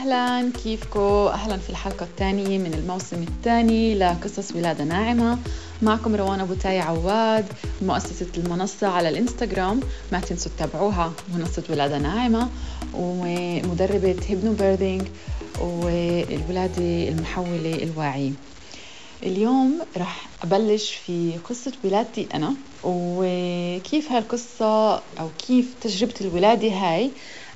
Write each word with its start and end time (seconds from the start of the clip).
أهلا 0.00 0.50
كيفكم؟ 0.64 1.00
أهلا 1.00 1.56
في 1.56 1.70
الحلقة 1.70 2.04
الثانية 2.04 2.58
من 2.58 2.74
الموسم 2.74 3.22
الثاني 3.22 3.94
لقصص 3.94 4.52
ولادة 4.52 4.84
ناعمة. 4.84 5.38
معكم 5.82 6.14
روان 6.16 6.40
أبو 6.40 6.54
تاي 6.54 6.80
عواد 6.80 7.46
مؤسسة 7.82 8.26
المنصة 8.36 8.88
على 8.88 9.08
الإنستغرام. 9.08 9.80
ما 10.12 10.20
تنسوا 10.20 10.52
تتابعوها 10.56 11.12
منصة 11.34 11.62
ولادة 11.70 11.98
ناعمة 11.98 12.48
ومدربة 12.94 14.16
hypnobirthing 14.28 15.02
والولادة 15.60 17.08
المحولة 17.08 17.74
الواعية 17.82 18.32
اليوم 19.22 19.78
رح 19.96 20.28
أبلش 20.42 20.90
في 21.06 21.32
قصة 21.48 21.72
ولادتي 21.84 22.28
أنا 22.34 22.54
وكيف 22.84 24.12
هالقصة 24.12 24.94
أو 24.94 25.28
كيف 25.46 25.74
تجربة 25.80 26.14
الولادة 26.20 26.68
هاي 26.68 27.10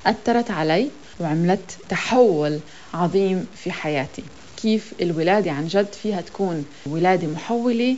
أثرت 0.05 0.51
علي. 0.51 0.89
وعملت 1.19 1.77
تحول 1.89 2.59
عظيم 2.93 3.45
في 3.63 3.71
حياتي. 3.71 4.23
كيف 4.61 4.93
الولادة 5.01 5.51
عن 5.51 5.67
جد 5.67 5.93
فيها 5.93 6.21
تكون 6.21 6.65
ولادة 6.85 7.27
محولة 7.27 7.95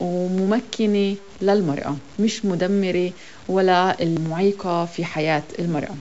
وممكنة 0.00 1.16
للمرأة 1.42 1.96
مش 2.18 2.44
مدمرة 2.44 3.10
ولا 3.48 4.02
المعيقة 4.02 4.84
في 4.84 5.04
حياة 5.04 5.42
المرأة. 5.58 5.94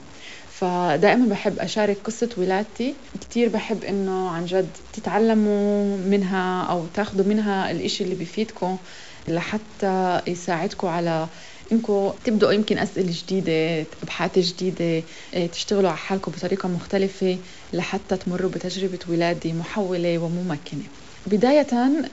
فدائما 0.60 1.26
بحب 1.26 1.60
أشارك 1.60 1.98
قصة 2.04 2.30
ولادتي. 2.38 2.94
كتير 3.22 3.50
بحب 3.50 3.84
إنه 3.84 4.30
عن 4.30 4.46
جد 4.46 4.70
تتعلموا 4.94 5.98
منها 5.98 6.64
أو 6.64 6.86
تاخذوا 6.96 7.26
منها 7.26 7.72
الإشي 7.72 8.04
اللي 8.04 8.16
بيفيدكم 8.16 8.78
لحتى 9.28 10.22
يساعدكم 10.28 10.88
على 10.88 11.28
انكم 11.72 12.14
تبدأوا 12.24 12.52
يمكن 12.52 12.78
أسئلة 12.78 13.12
جديدة 13.24 13.86
أبحاث 14.04 14.40
جديدة 14.40 15.04
إيه، 15.34 15.48
تشتغلوا 15.52 15.90
على 15.90 15.98
حالكم 15.98 16.32
بطريقة 16.32 16.70
مختلفة 16.70 17.38
لحتى 17.74 18.18
تمروا 18.18 18.50
بتجربة 18.52 19.00
ولادة 19.10 19.54
محولة 19.54 20.18
وممكنة. 20.18 20.84
بداية 21.26 21.68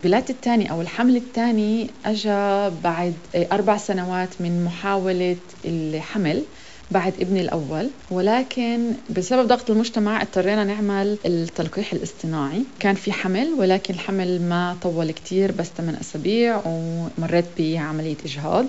ولادتي 0.04 0.32
الثاني 0.32 0.70
أو 0.70 0.80
الحمل 0.80 1.16
الثاني 1.16 1.90
أجا 2.04 2.68
بعد 2.68 3.14
إيه، 3.34 3.48
أربع 3.52 3.76
سنوات 3.76 4.40
من 4.40 4.64
محاولة 4.64 5.36
الحمل 5.64 6.42
بعد 6.91 7.12
ابني 7.20 7.41
الأول. 7.41 7.91
ولكن 8.10 8.92
بسبب 9.10 9.46
ضغط 9.48 9.70
المجتمع 9.70 10.22
اضطرينا 10.22 10.64
نعمل 10.64 11.18
التلقيح 11.26 11.92
الاصطناعي. 11.92 12.62
كان 12.80 12.94
في 12.94 13.12
حمل 13.12 13.54
ولكن 13.58 13.94
الحمل 13.94 14.42
ما 14.42 14.76
طول 14.82 15.10
كتير 15.10 15.52
بس 15.52 15.68
8 15.76 16.00
أسابيع 16.00 16.62
ومريت 16.66 17.44
بعملية 17.58 18.16
إجهاض. 18.24 18.66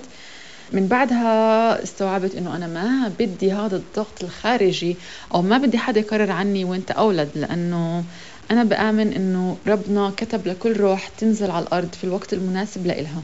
من 0.72 0.86
بعدها 0.86 1.82
استوعبت 1.82 2.34
إنه 2.34 2.56
أنا 2.56 2.66
ما 2.66 3.12
بدي 3.18 3.52
هذا 3.52 3.76
الضغط 3.76 4.22
الخارجي 4.22 4.96
أو 5.34 5.42
ما 5.42 5.58
بدي 5.58 5.78
حدا 5.78 6.00
يقرر 6.00 6.30
عني 6.30 6.64
وانت 6.64 6.90
اولد 6.90 7.28
لأنه 7.34 8.04
أنا 8.50 8.64
بآمن 8.64 9.12
إنه 9.12 9.56
ربنا 9.66 10.12
كتب 10.16 10.46
لكل 10.46 10.76
روح 10.76 11.08
تنزل 11.08 11.50
على 11.50 11.64
الأرض 11.64 11.88
في 11.92 12.04
الوقت 12.04 12.32
المناسب 12.32 12.86
لإلها. 12.86 13.22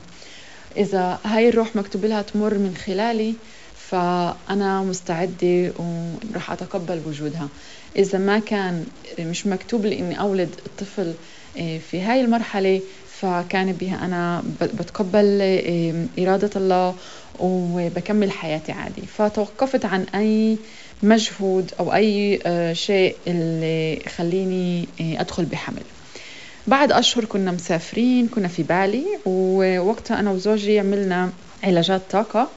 إذا 0.77 1.19
هاي 1.25 1.49
الروح 1.49 1.77
مكتوب 1.77 2.05
لها 2.05 2.23
تمر 2.23 2.55
من 2.55 2.75
خلالي 2.87 3.35
فأنا 3.77 4.83
مستعدة 4.83 5.73
وراح 5.79 6.53
أتقبل 6.53 7.01
وجودها 7.07 7.49
إذا 7.97 8.19
ما 8.19 8.39
كان 8.39 8.87
مش 9.19 9.47
مكتوب 9.47 9.87
لي 9.87 9.99
إني 9.99 10.21
أولد 10.21 10.51
الطفل 10.67 11.15
آه، 11.59 11.79
في 11.79 12.01
هاي 12.01 12.21
المرحلة 12.21 12.81
فكان 13.21 13.73
بها 13.73 14.05
أنا 14.05 14.43
بتقبل 14.61 15.39
آه، 15.43 16.07
إرادة 16.19 16.51
الله 16.57 16.95
وبكمل 17.41 18.31
حياتي 18.31 18.73
عادي. 18.73 19.03
فتوقفت 19.19 19.85
عن 19.85 20.07
أي 20.15 20.57
مجهود 21.03 21.71
أو 21.81 21.95
أي 21.95 22.41
آه، 22.47 22.73
شيء 22.73 23.17
اللي 23.27 24.03
يخليني 24.07 24.89
أدخل 25.01 25.45
بحمل. 25.45 25.83
بعد 26.67 26.93
أشهر 26.93 27.25
كنا 27.25 27.51
مسافرين 27.53 28.29
كنا 28.29 28.49
في 28.49 28.63
بالي 28.63 29.05
ووقتها 29.27 30.21
أنا 30.21 30.31
وزوجي 30.31 30.79
عملنا 30.81 31.33
علاجات 31.65 32.03
طاقة 32.11 32.49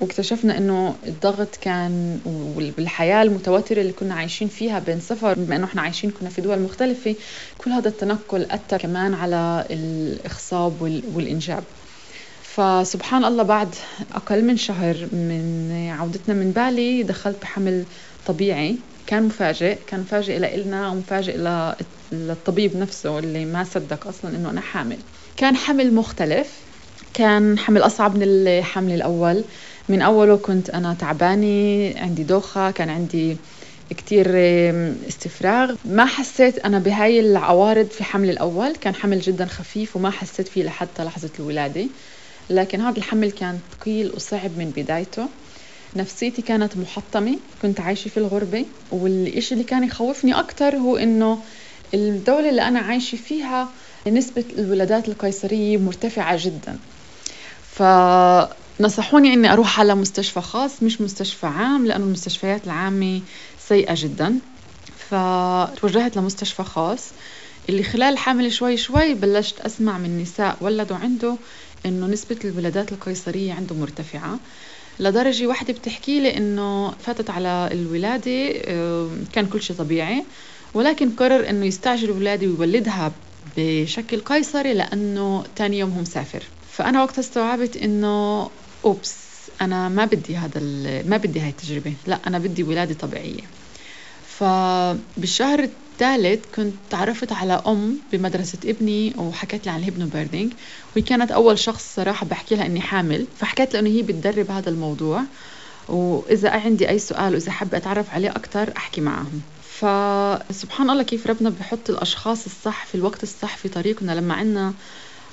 واكتشفنا 0.00 0.58
إنه 0.58 0.94
الضغط 1.06 1.56
كان 1.60 2.20
والحياة 2.56 3.22
المتوترة 3.22 3.80
اللي 3.80 3.92
كنا 3.92 4.14
عايشين 4.14 4.48
فيها 4.48 4.78
بين 4.78 5.00
سفر 5.00 5.34
بما 5.34 5.56
إنه 5.56 5.64
إحنا 5.64 5.82
عايشين 5.82 6.10
كنا 6.10 6.28
في 6.28 6.40
دول 6.40 6.60
مختلفة 6.60 7.14
كل 7.58 7.70
هذا 7.70 7.88
التنقل 7.88 8.46
أثر 8.50 8.78
كمان 8.78 9.14
على 9.14 9.64
الإخصاب 9.70 10.82
والإنجاب. 11.14 11.62
فسبحان 12.54 13.24
الله 13.24 13.42
بعد 13.42 13.74
أقل 14.12 14.44
من 14.44 14.56
شهر 14.56 15.08
من 15.12 15.72
عودتنا 15.98 16.34
من 16.34 16.52
بالي 16.52 17.02
دخلت 17.02 17.42
بحمل 17.42 17.84
طبيعي. 18.26 18.76
كان 19.06 19.22
مفاجئ 19.22 19.78
كان 19.86 20.00
مفاجئ 20.00 20.56
لنا 20.62 20.88
ومفاجئ 20.88 21.36
للطبيب 22.12 22.76
نفسه 22.76 23.18
اللي 23.18 23.44
ما 23.44 23.64
صدق 23.64 24.06
أصلا 24.06 24.36
إنه 24.36 24.50
أنا 24.50 24.60
حامل. 24.60 24.96
كان 25.36 25.56
حمل 25.56 25.94
مختلف 25.94 26.60
كان 27.14 27.58
حمل 27.58 27.80
أصعب 27.80 28.16
من 28.16 28.22
الحمل 28.22 28.92
الأول. 28.92 29.44
من 29.88 30.02
أوله 30.02 30.36
كنت 30.36 30.70
أنا 30.70 30.94
تعبانة 30.94 31.92
عندي 32.00 32.22
دوخة 32.22 32.70
كان 32.70 32.88
عندي 32.90 33.36
كتير 33.90 34.26
استفراغ. 35.08 35.74
ما 35.84 36.04
حسيت 36.04 36.58
أنا 36.58 36.78
بهاي 36.78 37.20
العوارض 37.20 37.86
في 37.90 38.04
حمل 38.04 38.30
الأول. 38.30 38.76
كان 38.76 38.94
حمل 38.94 39.20
جدا 39.20 39.46
خفيف 39.46 39.96
وما 39.96 40.10
حسيت 40.10 40.48
فيه 40.48 40.64
لحتى 40.64 41.04
لحظة 41.04 41.30
الولادة. 41.38 41.86
لكن 42.50 42.80
هذا 42.80 42.98
الحمل 42.98 43.30
كان 43.30 43.58
ثقيل 43.80 44.12
وصعب 44.16 44.50
من 44.58 44.72
بدايته. 44.76 45.28
نفسيتي 45.96 46.42
كانت 46.42 46.76
محطمة 46.76 47.36
كنت 47.62 47.80
عايشة 47.80 48.08
في 48.08 48.16
الغربة 48.16 48.64
والإشي 48.90 49.54
اللي 49.54 49.64
كان 49.64 49.84
يخوفني 49.84 50.38
أكتر 50.38 50.76
هو 50.76 50.96
إنه 50.96 51.38
الدولة 51.94 52.50
اللي 52.50 52.62
أنا 52.62 52.78
عايشة 52.78 53.16
فيها 53.16 53.68
نسبة 54.06 54.44
الولادات 54.58 55.08
القيصرية 55.08 55.76
مرتفعة 55.76 56.36
جدا. 56.40 56.78
ف 57.72 57.82
نصحوني 58.80 59.34
إني 59.34 59.52
أروح 59.52 59.80
على 59.80 59.94
مستشفى 59.94 60.40
خاص 60.40 60.82
مش 60.82 61.00
مستشفى 61.00 61.46
عام 61.46 61.86
لأنه 61.86 62.04
المستشفيات 62.04 62.64
العامة 62.64 63.20
سيئة 63.68 63.94
جدا. 63.96 64.38
فتوجهت 65.10 66.16
لمستشفى 66.16 66.62
خاص 66.62 67.10
اللي 67.68 67.82
خلال 67.82 68.12
الحمل 68.12 68.52
شوي 68.52 68.76
شوي 68.76 69.14
بلشت 69.14 69.60
أسمع 69.60 69.98
من 69.98 70.22
نساء 70.22 70.56
ولدوا 70.60 70.96
عنده 70.96 71.36
إنه 71.86 72.06
نسبة 72.06 72.36
الولادات 72.44 72.92
القيصرية 72.92 73.52
عنده 73.52 73.74
مرتفعة 73.74 74.38
لدرجة 75.00 75.46
واحدة 75.46 75.72
بتحكي 75.72 76.20
لي 76.20 76.36
إنه 76.36 76.90
فاتت 76.90 77.30
على 77.30 77.68
الولادة 77.72 78.50
كان 79.32 79.46
كل 79.52 79.62
شيء 79.62 79.76
طبيعي 79.76 80.24
ولكن 80.74 81.10
قرر 81.10 81.50
إنه 81.50 81.66
يستعجل 81.66 82.10
الولادة 82.10 82.46
ويولدها 82.46 83.12
بشكل 83.56 84.20
قيصري 84.20 84.74
لأنه 84.74 85.44
تاني 85.56 85.78
يوم 85.78 85.90
هو 85.90 86.00
مسافر 86.00 86.42
فأنا 86.72 87.02
وقتها 87.02 87.20
استوعبت 87.20 87.76
إنه 87.76 88.50
oops 88.84 89.14
أنا 89.60 89.88
ما 89.88 90.04
بدي 90.04 90.36
هذا 90.36 90.60
ما 91.06 91.16
بدي 91.16 91.40
هاي 91.40 91.48
التجربة 91.48 91.92
لا 92.06 92.18
أنا 92.26 92.38
بدي 92.38 92.62
ولادة 92.62 92.94
طبيعية. 92.94 93.42
فبالشهر 94.38 95.68
الثالث 95.94 96.44
كنت 96.54 96.74
تعرفت 96.90 97.32
على 97.32 97.62
أم 97.66 97.98
بمدرسة 98.12 98.58
ابني 98.64 99.12
وحكت 99.16 99.66
لي 99.66 99.72
عن 99.72 99.78
ال 99.78 100.06
hypnobirthing 100.06 100.52
وهي 100.96 101.02
كانت 101.04 101.32
أول 101.32 101.58
شخص 101.58 101.94
صراحة 101.94 102.26
بحكي 102.26 102.54
لها 102.54 102.66
إني 102.66 102.80
حامل 102.80 103.26
فحكيت 103.38 103.72
لها 103.72 103.80
إنه 103.80 103.90
هي 103.90 104.02
بتدرب 104.02 104.50
هذا 104.50 104.70
الموضوع 104.70 105.22
وإذا 105.88 106.50
عندي 106.50 106.88
أي 106.88 106.98
سؤال 106.98 107.34
وإذا 107.34 107.52
حابة 107.52 107.76
أتعرف 107.76 108.10
عليه 108.10 108.30
أكثر 108.30 108.72
أحكي 108.76 109.00
معهم. 109.00 109.40
فسبحان 109.62 110.90
الله 110.90 111.02
كيف 111.02 111.26
ربنا 111.26 111.50
بحط 111.50 111.90
الأشخاص 111.90 112.44
الصح 112.44 112.86
في 112.86 112.94
الوقت 112.94 113.22
الصح 113.22 113.56
في 113.56 113.68
طريقنا 113.68 114.12
لما 114.12 114.34
عنا 114.34 114.74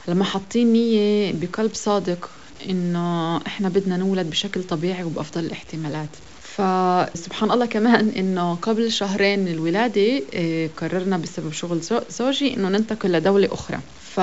لما 0.07 0.23
حاطين 0.23 0.73
نية 0.73 1.33
بقلب 1.33 1.73
صادق 1.73 2.29
إنه 2.69 3.37
إحنا 3.37 3.69
بدنا 3.69 3.97
نولد 3.97 4.29
بشكل 4.29 4.63
طبيعي 4.63 5.03
وبأفضل 5.03 5.45
الاحتمالات. 5.45 6.09
فسبحان 6.55 7.51
الله 7.51 7.65
كمان 7.65 8.09
إنه 8.09 8.55
قبل 8.55 8.91
شهرين 8.91 9.39
من 9.39 9.47
الولادة 9.47 10.01
إيه، 10.01 10.71
قررنا 10.77 11.17
بسبب 11.17 11.51
شغل 11.51 11.81
زوجي 12.09 12.53
إنه 12.53 12.69
ننتقل 12.69 13.11
لدولة 13.11 13.49
أخرى. 13.51 13.79
ف 13.99 14.19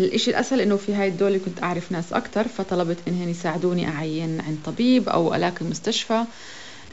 الإشي 0.00 0.30
الأسهل 0.30 0.60
إنه 0.60 0.76
في 0.76 0.94
هاي 0.94 1.08
الدولة 1.08 1.38
كنت 1.38 1.62
أعرف 1.62 1.92
ناس 1.92 2.12
أكتر 2.12 2.48
فطلبت 2.48 2.98
إنهم 3.08 3.28
يساعدوني 3.28 3.88
أعين 3.88 4.40
عند 4.40 4.58
طبيب 4.64 5.08
أو 5.08 5.34
ألاقي 5.34 5.64
مستشفى. 5.66 6.24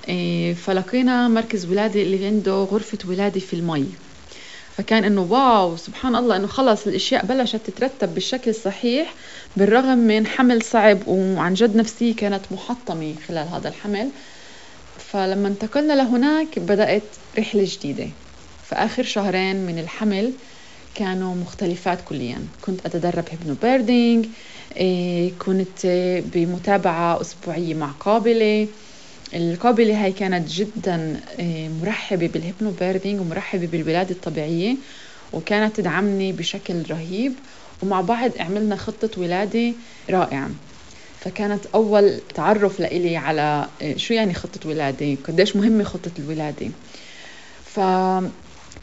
إيه، 0.07 0.53
فلقينا 0.53 1.27
مركز 1.27 1.65
ولادة 1.65 2.01
اللي 2.01 2.25
عنده 2.25 2.63
غرفة 2.63 2.97
ولادة 3.07 3.39
في 3.39 3.53
المي. 3.53 3.85
فكان 4.77 5.03
إنه 5.03 5.21
wow 5.21 5.77
سبحان 5.77 6.15
الله 6.15 6.35
إنه 6.35 6.47
خلص 6.47 6.87
الأشياء 6.87 7.25
بلشت 7.25 7.55
تترتب 7.55 8.13
بالشكل 8.13 8.49
الصحيح 8.49 9.13
بالرغم 9.57 9.97
من 9.97 10.27
حمل 10.27 10.61
صعب 10.61 11.07
وعن 11.07 11.53
جد 11.53 11.75
نفسي 11.75 12.13
كانت 12.13 12.41
محطمة 12.51 13.15
خلال 13.27 13.47
هذا 13.47 13.69
الحمل. 13.69 14.09
فلما 14.99 15.47
انتقلنا 15.47 15.93
لهناك 15.93 16.59
بدأت 16.59 17.03
رحلة 17.37 17.63
جديدة. 17.65 18.07
فآخر 18.63 19.03
شهرين 19.03 19.65
من 19.65 19.79
الحمل 19.79 20.33
كانوا 20.95 21.35
مختلفات 21.35 22.01
كليا. 22.01 22.37
كنت 22.61 22.85
أتدرب 22.85 23.23
hypnobirthing 23.29 24.25
إيه، 24.77 25.31
كنت 25.39 25.85
بمتابعة 26.33 27.21
أسبوعية 27.21 27.73
مع 27.73 27.91
قابلة. 27.91 28.67
القابلة 29.33 30.03
هاي 30.03 30.11
كانت 30.11 30.51
جدا 30.51 31.21
آه، 31.39 31.67
مرحبة 31.67 32.27
بال 32.27 32.71
hypnobirthing 32.71 33.21
ومرحبة 33.21 33.65
بالولادة 33.67 34.11
الطبيعية 34.11 34.75
وكانت 35.33 35.75
تدعمني 35.75 36.31
بشكل 36.31 36.83
رهيب. 36.89 37.33
ومع 37.83 38.01
بعض 38.01 38.31
عملنا 38.39 38.75
خطة 38.75 39.21
ولادة 39.21 39.73
رائعة. 40.09 40.49
فكانت 41.19 41.65
أول 41.75 42.19
تعرف 42.35 42.79
لإلي 42.79 43.17
على 43.17 43.67
آه، 43.81 43.97
شو 43.97 44.13
يعني 44.13 44.33
خطة 44.33 44.69
ولادة؟ 44.69 45.15
قديش 45.27 45.55
مهمة 45.55 45.83
خطة 45.83 46.11
الولادة؟ 46.19 46.67
ف 47.65 47.79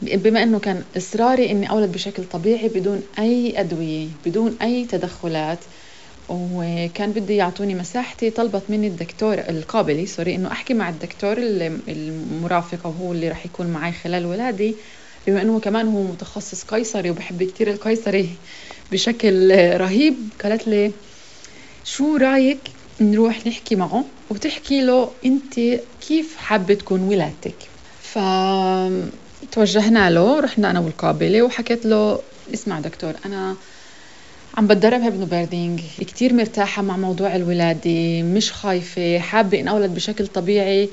بما 0.03 0.43
إنه 0.43 0.59
كان 0.59 0.83
إصراري 0.97 1.51
إني 1.51 1.71
أولد 1.71 1.93
بشكل 1.93 2.25
طبيعي 2.25 2.69
بدون 2.69 3.03
أي 3.19 3.61
أدوية 3.61 4.07
بدون 4.27 4.57
أي 4.63 4.85
تدخلات 4.85 5.59
وكان 6.29 7.13
بدي 7.13 7.37
يعطوني 7.37 7.75
مساحتي 7.75 8.31
طلبت 8.31 8.63
مني 8.69 8.87
الدكتور 8.87 9.35
القابلي 9.35 10.07
سوري 10.07 10.35
إنه 10.35 10.53
أحكي 10.53 10.75
مع 10.75 10.89
الدكتور 10.89 11.37
المرافق 11.89 12.87
وهو 12.87 13.13
اللي 13.13 13.29
راح 13.29 13.47
يكون 13.47 13.67
معي 13.67 13.93
خلال 13.93 14.27
ولادي 14.27 14.75
بما 15.27 15.43
إنه 15.43 15.61
كمان 15.61 15.89
هو 15.89 16.03
متخصص 16.03 16.65
قيصري 16.65 17.11
وبحب 17.11 17.43
كثير 17.43 17.71
القيصري 17.71 18.29
بشكل 18.93 19.51
رهيب 19.77 20.15
قالت 20.43 20.69
لي 20.69 20.91
شو 21.93 22.17
رأيك 22.17 22.69
نروح 23.01 23.47
نحكي 23.47 23.77
معه 23.77 24.05
وتحكي 24.31 24.81
له 24.83 25.11
أنت 25.25 25.55
كيف 26.09 26.37
حابة 26.37 26.75
تكون 26.75 27.03
ولادتك؟ 27.03 27.71
ف 28.03 28.19
توجهنا 29.53 30.11
له 30.11 30.41
رحنا 30.41 30.71
أنا 30.71 30.81
والقابلة 30.81 31.43
وحكيت 31.43 31.87
له 31.87 32.23
اسمع 32.55 32.81
دكتور 32.81 33.15
أنا 33.25 33.57
عم 34.57 34.67
بتدرب 34.67 35.01
هيبنو 35.01 35.27
بيردينج 35.27 35.81
كتير 36.01 36.35
مرتاحة 36.35 36.83
مع 36.83 36.97
موضوع 36.97 37.37
الولادة 37.37 38.23
مش 38.23 38.53
خايفة 38.53 39.19
حابة 39.19 39.61
إن 39.61 39.69
أولد 39.69 39.95
بشكل 39.95 40.27
طبيعي. 40.27 40.89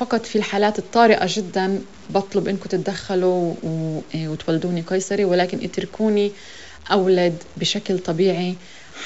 فقط 0.00 0.26
في 0.26 0.36
الحالات 0.36 0.78
الطارئة 0.78 1.26
جدا 1.28 1.80
بطلب 2.10 2.48
إنكم 2.48 2.68
تتدخلوا 2.68 3.54
وتولدوني 4.14 4.82
قيصري 4.82 5.24
ولكن 5.24 5.58
اتركوني 5.64 6.32
أولد 6.92 7.42
بشكل 7.56 7.98
طبيعي. 7.98 8.54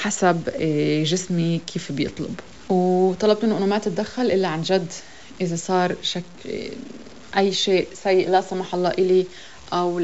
حسب 0.01 0.49
إيه، 0.49 1.03
جسمي 1.03 1.61
كيف 1.73 1.91
بيطلب. 1.91 2.39
وطلبت 2.69 3.45
منه 3.45 3.57
إنه 3.57 3.65
ما 3.65 3.77
تتدخل 3.77 4.23
إلا 4.31 4.47
عن 4.47 4.61
جد 4.61 4.91
إذا 5.41 5.55
صار 5.55 5.95
شك 6.01 6.23
إيه، 6.45 6.71
أي 7.37 7.51
شيء 7.51 7.87
سيء 7.93 8.29
لا 8.29 8.41
سمح 8.41 8.75
الله 8.75 8.89
إلي 8.89 9.25
أو 9.73 9.99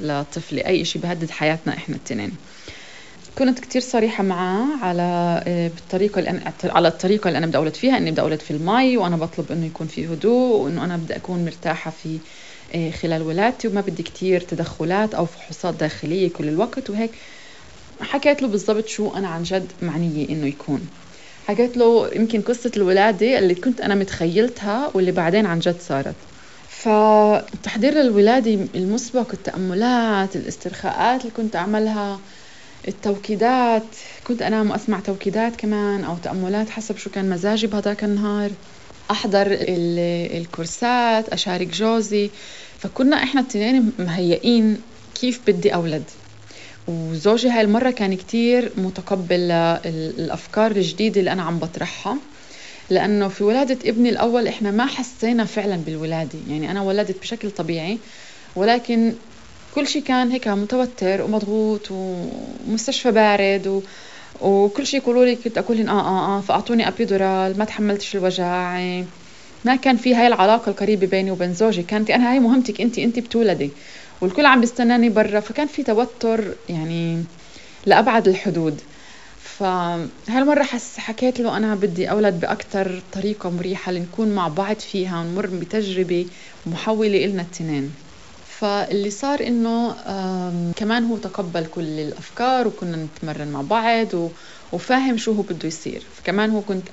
لطفلي 0.00 0.66
أي 0.66 0.84
شيء 0.84 1.02
بهدد 1.02 1.30
حياتنا 1.30 1.74
إحنا 1.74 1.96
التنين. 1.96 2.32
كنت 3.38 3.60
كتير 3.60 3.80
صريحة 3.82 4.22
معاه 4.24 4.66
على 4.82 5.02
آه، 5.46 5.68
بالطريقة 5.68 6.18
اللي 6.18 6.30
أنا 6.30 6.52
على 6.64 6.88
الطريقة 6.88 7.28
اللي 7.28 7.38
أنا 7.38 7.46
بدي 7.46 7.56
أولد 7.56 7.74
فيها 7.74 7.96
إني 7.96 8.10
بدي 8.10 8.20
أولد 8.20 8.40
في 8.40 8.50
المي 8.50 8.96
وأنا 8.96 9.16
بطلب 9.16 9.52
إنه 9.52 9.66
يكون 9.66 9.86
في 9.86 10.06
هدوء 10.06 10.56
وإنه 10.60 10.84
أنا 10.84 10.96
بدي 10.96 11.16
أكون 11.16 11.44
مرتاحة 11.44 11.90
في 11.90 12.20
آه، 12.74 12.90
خلال 12.90 13.22
ولادتي 13.22 13.68
وما 13.68 13.80
بدي 13.80 14.02
كتير 14.02 14.40
تدخلات 14.40 15.14
أو 15.14 15.26
فحوصات 15.26 15.74
داخلية 15.74 16.28
كل 16.32 16.48
الوقت 16.48 16.90
وهيك. 16.90 17.10
حكيت 18.00 18.42
له 18.42 18.48
بالضبط 18.48 18.86
شو 18.86 19.14
أنا 19.14 19.28
عن 19.28 19.42
جد 19.42 19.72
معنية 19.82 20.28
إنه 20.28 20.46
يكون. 20.46 20.88
حكيت 21.44 21.76
له 21.76 22.10
يمكن 22.14 22.42
قصة 22.42 22.70
الولادة 22.76 23.38
اللي 23.38 23.54
كنت 23.54 23.80
أنا 23.80 23.94
متخيلتها 23.94 24.90
واللي 24.94 25.12
بعدين 25.12 25.46
عن 25.46 25.58
جد 25.58 25.80
صارت. 25.80 26.16
فتحضير 26.68 27.94
للولادة 27.94 28.50
المسبق 28.74 29.32
التأملات 29.32 30.36
الاسترخاءات 30.36 31.20
اللي 31.20 31.32
كنت 31.32 31.56
أعملها 31.56 32.20
التوكيدات 32.88 33.96
كنت 34.24 34.42
أنام 34.42 34.70
وأسمع 34.70 35.00
توكيدات 35.00 35.56
كمان 35.56 36.04
أو 36.04 36.16
تأملات 36.16 36.70
حسب 36.70 36.96
شو 36.96 37.10
كان 37.10 37.30
مزاجي 37.30 37.66
بهذاك 37.66 38.04
النهار. 38.04 38.50
أحضر 39.10 39.46
الكورسات 39.50 41.28
أشارك 41.28 41.66
جوزي. 41.66 42.30
فكنا 42.78 43.16
إحنا 43.22 43.40
التنين 43.40 43.92
مهيئين 43.98 44.80
كيف 45.14 45.40
بدي 45.46 45.74
أولد. 45.74 46.10
وزوجي 46.88 47.48
هاي 47.48 47.60
المرة 47.60 47.90
كان 47.90 48.14
كتير 48.14 48.72
متقبل 48.76 49.50
الأفكار 49.50 50.70
الجديدة 50.70 51.20
اللي 51.20 51.32
أنا 51.32 51.42
عم 51.42 51.58
بطرحها. 51.58 52.16
لأنه 52.90 53.28
في 53.28 53.44
ولادة 53.44 53.78
ابني 53.90 54.08
الأول 54.08 54.48
إحنا 54.48 54.70
ما 54.70 54.86
حسينا 54.86 55.44
فعلا 55.44 55.76
بالولادة. 55.76 56.38
يعني 56.50 56.70
أنا 56.70 56.82
ولدت 56.82 57.20
بشكل 57.20 57.50
طبيعي 57.50 57.98
ولكن 58.56 59.12
كل 59.74 59.86
شيء 59.86 60.02
كان 60.02 60.30
هيك 60.30 60.48
متوتر 60.48 61.22
ومضغوط 61.22 61.88
ومستشفى 61.90 63.10
بارد 63.10 63.66
و... 63.66 63.82
وكل 64.40 64.86
شيء 64.86 65.00
يقولوا 65.00 65.24
لي 65.24 65.36
كنت 65.36 65.58
أقول 65.58 65.88
آه 65.88 65.92
آه 65.92 66.38
آه 66.38 66.40
فأعطوني 66.40 66.88
ابيدورال 66.88 67.58
ما 67.58 67.64
تحملتش 67.64 68.16
الوجع 68.16 68.80
ما 69.64 69.76
كان 69.76 69.96
في 69.96 70.14
هاي 70.14 70.26
العلاقة 70.26 70.70
القريبة 70.70 71.06
بيني 71.06 71.30
وبين 71.30 71.54
زوجي. 71.54 71.82
كانت 71.82 72.10
أنا 72.10 72.32
هاي 72.32 72.40
مهمتك 72.40 72.80
انت 72.80 72.98
انت 72.98 73.18
بتولدي. 73.18 73.70
والكل 74.20 74.46
عم 74.46 74.60
بيستناني 74.60 75.08
برا 75.08 75.40
فكان 75.40 75.66
في 75.66 75.82
توتر 75.82 76.56
يعني 76.68 77.24
لأبعد 77.86 78.28
الحدود. 78.28 78.80
فهالمرة 79.38 80.62
حس 80.62 80.98
حكيت 80.98 81.40
له 81.40 81.56
أنا 81.56 81.74
بدي 81.74 82.10
أولد 82.10 82.40
بأكثر 82.40 83.02
طريقة 83.12 83.50
مريحة 83.50 83.92
لنكون 83.92 84.28
مع 84.28 84.48
بعض 84.48 84.78
فيها 84.78 85.20
ونمر 85.20 85.46
بتجربة 85.46 86.26
محولة 86.66 87.24
إلنا 87.24 87.42
التنين. 87.42 87.94
فاللي 88.44 89.10
صار 89.10 89.46
إنه 89.46 89.92
كمان 90.76 91.04
هو 91.04 91.16
تقبل 91.16 91.66
كل 91.66 92.00
الأفكار 92.00 92.68
وكنا 92.68 92.96
نتمرن 92.96 93.48
مع 93.48 93.62
بعض 93.62 94.14
و 94.14 94.30
وفاهم 94.72 95.16
شو 95.16 95.32
هو 95.32 95.42
بده 95.42 95.68
يصير. 95.68 96.06
فكمان 96.12 96.50
هو 96.50 96.62
كنت 96.62 96.88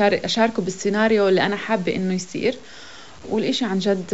أشاركه 0.00 0.62
بالسيناريو 0.62 1.28
اللي 1.28 1.42
أنا 1.46 1.56
حابة 1.56 1.94
إنه 1.96 2.14
يصير. 2.14 2.60
والإشي 3.24 3.64
عن 3.64 3.78
جد 3.78 4.06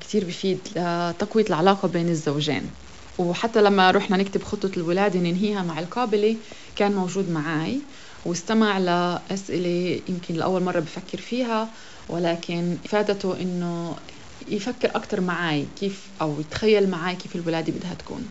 كتير 0.00 0.24
بفيد 0.24 0.68
لتقوية 0.76 1.44
العلاقة 1.48 1.88
بين 1.88 2.08
الزوجين. 2.08 2.70
وحتى 3.18 3.62
لما 3.62 3.90
رحنا 3.90 4.16
نكتب 4.16 4.42
خطة 4.42 4.70
الولادة 4.76 5.18
ننهيها 5.20 5.62
مع 5.62 5.78
القابلة 5.78 6.36
كان 6.76 6.92
موجود 6.92 7.30
معي 7.30 7.80
واستمع 8.24 8.78
لأسئلة 8.78 10.00
يمكن 10.08 10.34
لأول 10.34 10.62
مرة 10.62 10.80
بفكر 10.80 11.18
فيها 11.18 11.68
ولكن 12.08 12.76
فادته 12.88 13.40
إنه 13.40 13.96
يفكر 14.48 14.90
أكتر 14.96 15.20
معي 15.20 15.66
كيف 15.80 16.06
أو 16.20 16.40
يتخيل 16.40 16.88
معي 16.90 17.16
كيف 17.16 17.36
الولادة 17.36 17.72
بدها 17.72 17.94
تكون. 17.94 18.28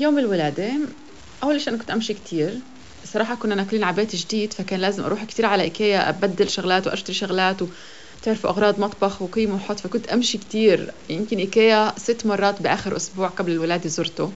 يوم 0.00 0.18
الولادة 0.18 0.72
أول 1.42 1.60
شيء 1.60 1.68
أنا 1.68 1.78
كنت 1.78 1.90
أمشي 1.90 2.14
كتير. 2.14 2.58
صراحة 3.04 3.34
كنا 3.34 3.54
ناكلين 3.54 3.84
على 3.84 3.96
بيت 3.96 4.16
جديد 4.16 4.52
فكان 4.52 4.80
لازم 4.80 5.04
أروح 5.04 5.24
كتير 5.24 5.46
على 5.46 5.62
إيكيا 5.62 6.08
أبدل 6.08 6.48
شغلات 6.50 6.86
وأشتري 6.86 7.14
شغلات 7.14 7.62
وتعرفوا 8.22 8.50
أغراض 8.50 8.80
مطبخ 8.80 9.22
وقيم 9.22 9.54
وحط 9.54 9.80
فكنت 9.80 10.08
أمشي 10.08 10.38
كتير. 10.38 10.90
يمكن 11.08 11.38
إيكيا 11.38 11.92
ست 11.98 12.26
مرات 12.26 12.62
بآخر 12.62 12.96
أسبوع 12.96 13.28
قبل 13.28 13.52
الولادة 13.52 13.88
زرته 13.88 14.32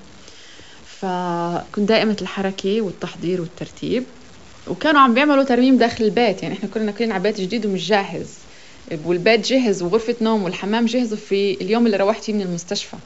فكنت 1.01 1.89
دائمة 1.89 2.17
الحركة 2.23 2.81
والتحضير 2.81 3.41
والترتيب. 3.41 4.05
وكانوا 4.67 5.01
عم 5.01 5.15
بيعملوا 5.15 5.45
ترميم 5.45 5.77
داخل 5.77 6.05
البيت. 6.05 6.43
يعني 6.43 6.55
إحنا 6.55 6.69
كنا 6.69 6.85
ناكلين 6.85 7.13
على 7.13 7.23
بيت 7.23 7.41
جديد 7.41 7.67
ومش 7.67 7.89
جاهز. 7.89 8.29
والبيت 9.05 9.47
جهز 9.47 9.83
وغرفة 9.83 10.17
نوم 10.21 10.43
والحمام 10.43 10.87
جهزوا 10.87 11.19
في 11.19 11.55
اليوم 11.61 11.87
اللي 11.87 11.97
روحت 11.97 12.25
فيه 12.25 12.33
من 12.33 12.43
المستشفى. 12.43 12.97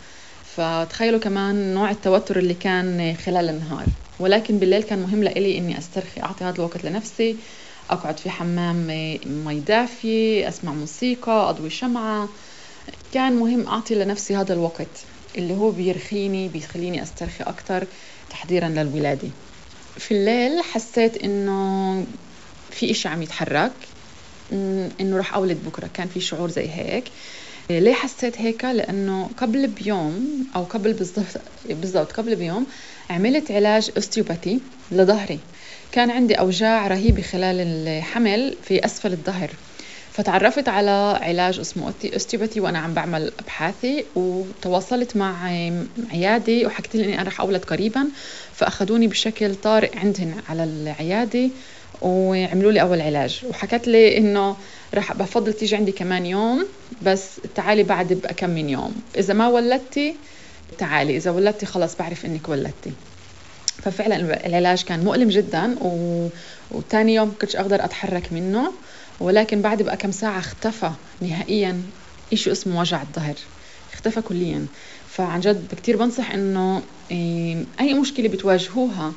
فتخيلوا 0.57 1.21
كمان 1.21 1.75
نوع 1.75 1.91
التوتر 1.91 2.39
اللي 2.39 2.55
كان 2.55 3.17
خلال 3.25 3.49
النهار. 3.49 3.85
ولكن 4.21 4.59
بالليل 4.59 4.83
كان 4.83 4.99
مهم 4.99 5.23
لإلي 5.23 5.59
إني 5.59 5.79
أسترخي 5.79 6.21
أعطي 6.23 6.45
هذا 6.45 6.55
الوقت 6.55 6.85
لنفسي. 6.85 7.37
أقعد 7.91 8.19
في 8.21 8.31
حمام 8.31 8.87
مي 9.27 9.61
دافية 9.61 10.49
أسمع 10.49 10.73
موسيقى 10.73 11.51
أضوي 11.51 11.71
شمعة. 11.71 12.29
كان 13.13 13.33
مهم 13.37 13.67
أعطي 13.67 13.95
لنفسي 13.95 14.37
هذا 14.37 14.53
الوقت 14.53 15.05
اللي 15.39 15.55
هو 15.55 15.71
بيرخيني 15.71 16.49
بيخليني 16.49 17.03
أسترخي 17.03 17.45
أكتر 17.45 17.87
تحضيرا 18.31 18.69
للولادة. 18.69 19.29
في 19.99 20.15
الليل 20.15 20.63
حسيت 20.63 21.17
إنه 21.17 22.07
في 22.71 22.91
إشي 22.91 23.09
عم 23.09 23.23
يتحرك 23.23 23.73
إنه 25.01 25.17
راح 25.17 25.35
أولد 25.35 25.65
بكرة 25.67 25.87
كان 25.95 26.09
في 26.09 26.21
شعور 26.21 26.51
زي 26.51 26.69
هيك. 26.69 27.05
ليه 27.71 27.95
حسيت 27.95 28.41
هيك؟ 28.41 28.65
لأنه 28.65 29.31
قبل 29.37 29.67
بيوم 29.67 30.47
أو 30.57 30.65
قبل 30.65 30.93
بالضبط 30.93 31.41
بالضبط 31.65 32.13
قبل 32.13 32.37
بيوم 32.37 32.67
عملت 33.11 33.51
علاج 33.51 33.91
osteopathy 33.97 34.61
لظهري. 34.93 35.39
كان 35.93 36.11
عندي 36.11 36.35
أوجاع 36.35 36.87
رهيبه 36.89 37.23
خلال 37.23 37.61
الحمل 37.61 38.57
في 38.63 38.85
أسفل 38.85 39.13
الظهر. 39.13 39.51
فتعرفت 40.13 40.69
على 40.69 41.19
علاج 41.23 41.59
اسمه 41.59 41.95
osteopathy 42.15 42.61
وأنا 42.61 42.79
عم 42.79 42.95
بعمل 42.95 43.33
أبحاثي 43.41 44.05
وتواصلت 44.15 45.17
مع 45.17 45.45
عيادي 46.13 46.67
وحكيت 46.67 46.97
لي 46.97 47.05
إني 47.05 47.15
أنا 47.15 47.29
رح 47.29 47.41
أولد 47.41 47.65
قريبا 47.65 48.09
فأخذوني 48.55 49.07
بشكل 49.07 49.55
طارئ 49.55 49.99
عندهم 49.99 50.35
على 50.49 50.65
العياده 50.65 51.51
وعملوا 52.03 52.73
لي 52.73 52.81
أول 52.81 53.01
علاج. 53.01 53.41
وحكت 53.49 53.89
لي 53.89 54.19
إنه 54.19 54.57
راح 54.95 55.13
بفضل 55.13 55.53
تيجي 55.53 55.77
عندي 55.77 55.93
كمان 55.93 56.27
يوم 56.27 56.67
بس 57.03 57.41
تعالي 57.55 57.83
بعد 57.83 58.13
بكم 58.13 58.51
من 58.51 58.69
يوم. 58.69 58.95
إذا 59.19 59.35
ما 59.35 59.49
ولدتي 59.49 60.15
تعالي. 60.79 61.17
إذا 61.17 61.31
ولدتي 61.31 61.67
خلص 61.67 61.97
بعرف 61.97 62.27
إنك 62.27 62.49
ولدتي. 62.49 62.93
ففعلا 63.83 64.47
العلاج 64.47 64.83
كان 64.85 65.05
مؤلم 65.05 65.29
جدا 65.29 65.79
و... 65.81 66.29
وتاني 66.71 67.15
يوم 67.15 67.31
كنتش 67.41 67.57
أقدر 67.57 67.85
أتحرك 67.85 68.33
منه 68.33 68.73
ولكن 69.21 69.63
بعد 69.63 69.83
بقى 69.83 69.97
كم 69.97 70.11
ساعة 70.11 70.39
اختفى 70.39 70.91
نهائيا 71.21 71.83
إشي 72.33 72.53
اسمه 72.53 72.81
وجع 72.81 73.03
الظهر. 73.03 73.35
اختفى 73.93 74.21
كليا. 74.21 74.67
فعن 75.07 75.41
جد 75.41 75.75
كتير 75.75 75.97
بنصح 75.97 76.31
إنه 76.31 76.83
إيه، 77.11 77.65
أي 77.81 77.95
مشكلة 77.95 78.29
بتواجهوها 78.29 79.13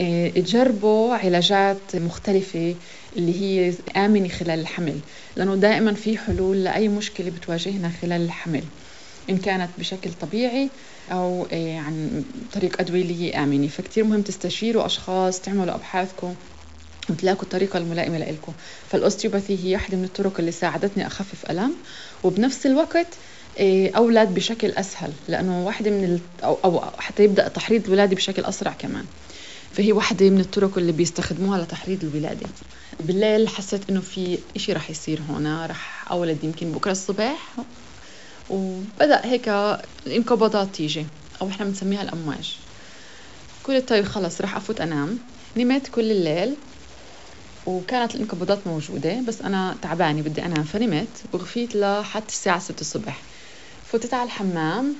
إيه، 0.00 0.42
تجربوا 0.44 1.14
علاجات 1.14 1.96
مختلفة 1.96 2.76
اللي 3.16 3.40
هي 3.42 3.74
آمنة 3.96 4.28
خلال 4.28 4.60
الحمل 4.60 5.00
لأنه 5.36 5.54
دائما 5.54 5.94
في 5.94 6.18
حلول 6.18 6.64
لأي 6.64 6.88
مشكلة 6.88 7.30
بتواجهنا 7.30 7.88
خلال 8.02 8.20
الحمل. 8.24 8.64
إن 9.30 9.36
كانت 9.36 9.70
بشكل 9.78 10.10
طبيعي 10.12 10.70
أو 11.10 11.46
إيه، 11.52 11.78
عن 11.78 12.24
طريق 12.52 12.80
أدوية 12.80 13.42
آمنة. 13.42 13.68
فكتير 13.68 14.04
مهم 14.04 14.22
تستشيروا 14.22 14.86
أشخاص 14.86 15.40
تعملوا 15.40 15.74
أبحاثكم 15.74 16.34
وتلاقوا 17.10 17.42
الطريقة 17.42 17.78
الملائمة 17.78 18.18
لإلكم. 18.18 18.52
فالأوستيوباثي 18.88 19.64
هي 19.64 19.74
واحدة 19.74 19.96
من 19.96 20.04
الطرق 20.04 20.38
اللي 20.38 20.52
ساعدتني 20.52 21.06
أخفف 21.06 21.50
ألم. 21.50 21.72
وبنفس 22.24 22.66
الوقت 22.66 23.06
إيه، 23.56 23.96
أولاد 23.96 24.34
بشكل 24.34 24.70
أسهل 24.70 25.12
لأنه 25.28 25.66
واحدة 25.66 25.90
من 25.90 26.04
ال... 26.04 26.20
أو 26.44 26.54
أو 26.64 26.80
حتى 26.98 27.24
يبدأ 27.24 27.48
تحريض 27.48 27.84
الولادة 27.86 28.16
بشكل 28.16 28.44
أسرع 28.44 28.72
كمان. 28.72 29.04
فهي 29.72 29.92
واحدة 29.92 30.30
من 30.30 30.40
الطرق 30.40 30.78
اللي 30.78 30.92
بيستخدموها 30.92 31.58
لتحريض 31.62 32.04
الولادة. 32.04 32.46
بالليل 33.00 33.48
حسيت 33.48 33.90
إنه 33.90 34.00
في 34.00 34.38
إشي 34.56 34.72
رح 34.72 34.90
يصير 34.90 35.20
هون 35.30 35.64
رح 35.66 36.10
أولد 36.12 36.44
يمكن 36.44 36.72
بكرة 36.72 36.92
الصبح. 36.92 37.56
وبدأ 38.50 39.20
هيك 39.24 39.48
انقباضات 40.06 40.74
تيجي 40.74 41.06
أو 41.42 41.48
إحنا 41.48 41.64
بنسميها 41.64 42.02
الأمواج. 42.02 42.58
قلت 43.64 43.88
طيب 43.88 44.04
خلص 44.04 44.40
رح 44.40 44.56
أفوت 44.56 44.80
انام 44.80 45.18
نمت 45.56 45.86
كل 45.88 46.10
الليل 46.10 46.56
وكانت 47.66 48.14
الانقباضات 48.14 48.66
موجودة 48.66 49.20
بس 49.20 49.42
أنا 49.42 49.76
تعبانة 49.82 50.22
بدي 50.22 50.44
أنام. 50.44 50.64
فنمت 50.64 51.24
وغفيت 51.32 51.76
لحتى 51.76 52.28
الساعة 52.28 52.58
6 52.58 52.80
الصبح. 52.80 53.22
فتت 53.84 54.14
على 54.14 54.24
الحمام 54.24 54.96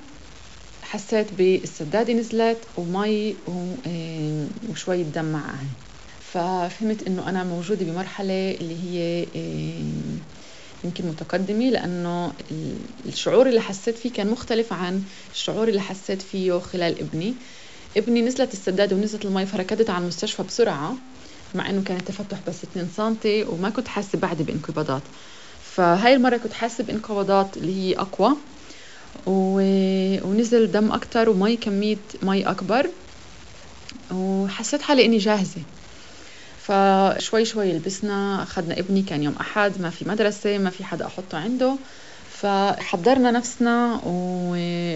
حسيت 0.83 1.33
بالسدادة 1.35 2.13
نزلت 2.13 2.59
ومي 2.77 3.37
آه، 3.87 4.49
وشوية 4.69 5.03
دم 5.03 5.25
معها 5.25 5.67
ففهمت 6.21 7.03
إنه 7.03 7.29
أنا 7.29 7.45
موجودة 7.45 7.85
بمرحلة 7.85 8.51
اللي 8.51 8.75
هي 8.85 9.27
آه، 9.37 10.19
يمكن 10.87 11.07
متقدمة 11.07 11.71
لأنه 11.71 12.33
الشعور 13.07 13.49
اللي 13.49 13.61
حسيت 13.61 13.99
فيه 13.99 14.13
كان 14.13 14.27
مختلف 14.31 14.73
عن 14.73 15.03
الشعور 15.33 15.69
اللي 15.69 15.81
حسيت 15.81 16.23
فيه 16.23 16.59
خلال 16.59 16.99
ابني. 17.01 17.35
ابني 17.97 18.23
نزلت 18.23 18.53
السدادة 18.53 18.97
ونزلت 18.97 19.25
المي 19.25 19.47
فركضت 19.47 19.91
على 19.91 20.03
المستشفى 20.03 20.43
بسرعة 20.43 20.97
مع 21.55 21.71
إنه 21.71 21.83
كان 21.83 21.97
التفتح 21.97 22.39
بس 22.49 22.65
2 22.65 22.89
سم 22.97 23.17
وما 23.25 23.71
كنت 23.71 23.89
حاسة 23.89 24.19
بعد 24.19 24.43
بانقباضات. 24.43 25.03
فهاي 25.75 26.15
المرة 26.15 26.37
كنت 26.37 26.53
حاسة 26.53 26.85
بانقباضات 26.85 27.57
اللي 27.57 27.73
هي 27.75 27.95
أقوى. 27.99 28.37
و... 29.27 29.61
ونزل 30.29 30.71
دم 30.71 30.93
أكتر 30.93 31.29
ومي 31.29 31.57
كمية 31.57 31.97
مي 32.23 32.51
أكبر. 32.51 32.91
وحسيت 34.13 34.83
حالي 34.83 35.05
إني 35.05 35.19
جاهزة. 35.19 35.63
فشوي 36.67 37.45
شوي 37.45 37.73
لبسنا 37.73 38.43
أخذنا 38.43 38.79
ابني 38.79 39.03
كان 39.03 39.23
يوم 39.23 39.35
أحد 39.41 39.81
ما 39.81 39.91
في 39.91 40.09
مدرسة 40.09 40.59
ما 40.59 40.71
في 40.71 40.85
حدا 40.85 41.07
أحطه 41.07 41.39
عنده. 41.39 41.77
فحضرنا 42.31 43.31
نفسنا 43.31 44.01
و... 44.07 44.51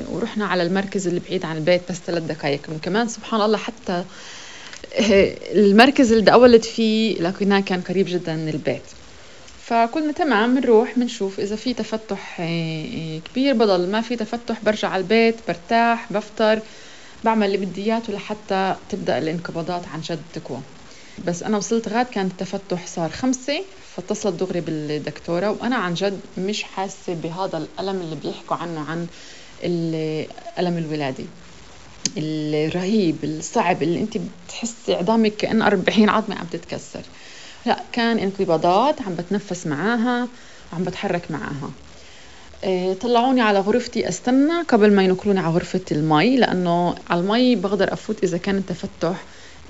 ورحنا 0.08 0.46
على 0.46 0.62
المركز 0.62 1.06
اللي 1.06 1.20
بعيد 1.20 1.44
عن 1.44 1.56
البيت 1.56 1.80
بس 1.90 1.96
ثلاث 2.06 2.22
دقائق 2.22 2.60
وكمان 2.76 3.08
سبحان 3.08 3.40
الله 3.40 3.58
حتى 3.58 4.04
المركز 5.54 6.12
اللي 6.12 6.32
أولد 6.32 6.62
فيه 6.62 7.20
لكنه 7.20 7.60
كان 7.60 7.80
قريب 7.80 8.06
جدا 8.08 8.36
من 8.36 8.48
البيت. 8.48 8.82
فكنا 9.64 10.12
تمام 10.12 10.60
بنروح 10.60 10.98
بنشوف 10.98 11.40
إذا 11.40 11.56
في 11.56 11.74
تفتح 11.74 12.40
آه، 12.40 12.44
آه، 12.44 13.18
كبير 13.18 13.54
بضل 13.54 13.90
ما 13.90 14.00
في 14.00 14.16
تفتح 14.16 14.64
برجع 14.64 14.88
على 14.88 15.02
البيت 15.02 15.34
برتاح 15.48 16.12
بفطر 16.12 16.60
بعمل 17.24 17.46
اللي 17.46 17.66
بدي 17.66 17.82
إياه 17.82 18.02
لحتى 18.08 18.76
تبدأ 18.88 19.18
الانقباضات 19.18 19.82
عن 19.94 20.00
جد 20.00 20.22
تقوى 20.34 20.60
بس 21.26 21.42
أنا 21.42 21.56
وصلت 21.56 21.88
غاد 21.88 22.06
كان 22.06 22.26
التفتح 22.26 22.86
صار 22.86 23.10
خمسة 23.10 23.60
فاتصلت 23.96 24.40
دغري 24.40 24.60
بالدكتورة 24.60 25.50
وأنا 25.50 25.76
عن 25.76 25.94
جد 25.94 26.20
مش 26.38 26.62
حاسة 26.62 27.14
بهذا 27.14 27.58
الألم 27.58 28.00
اللي 28.00 28.16
بيحكوا 28.16 28.56
عنه 28.56 28.80
عن 28.80 29.06
الالم 29.64 30.78
الولادي 30.78 31.26
الرهيب 32.16 33.24
الصعب 33.24 33.82
اللي 33.82 34.00
أنت 34.00 34.18
بتحسي 34.46 34.94
عظامك 34.94 35.36
كأن 35.36 35.62
40 35.62 36.08
عظمة 36.08 36.36
عم 36.36 36.46
تتكسر. 36.46 37.02
لا 37.66 37.76
كان 37.92 38.18
انقباضات 38.18 39.02
عم 39.02 39.14
بتنفس 39.14 39.66
معاها 39.66 40.28
وعم 40.72 40.84
بتحرك 40.84 41.30
معاها. 41.30 41.70
إيه، 42.64 42.92
طلعوني 42.94 43.40
على 43.40 43.60
غرفتي 43.60 44.08
أستنى 44.08 44.62
قبل 44.68 44.92
ما 44.92 45.04
ينقلوني 45.04 45.40
على 45.40 45.54
غرفة 45.54 45.80
المي 45.92 46.36
لأنه 46.36 46.94
على 47.10 47.20
المي 47.20 47.56
بقدر 47.56 47.92
أفوت 47.92 48.22
إذا 48.24 48.38
كان 48.38 48.56
التفتح 48.56 49.16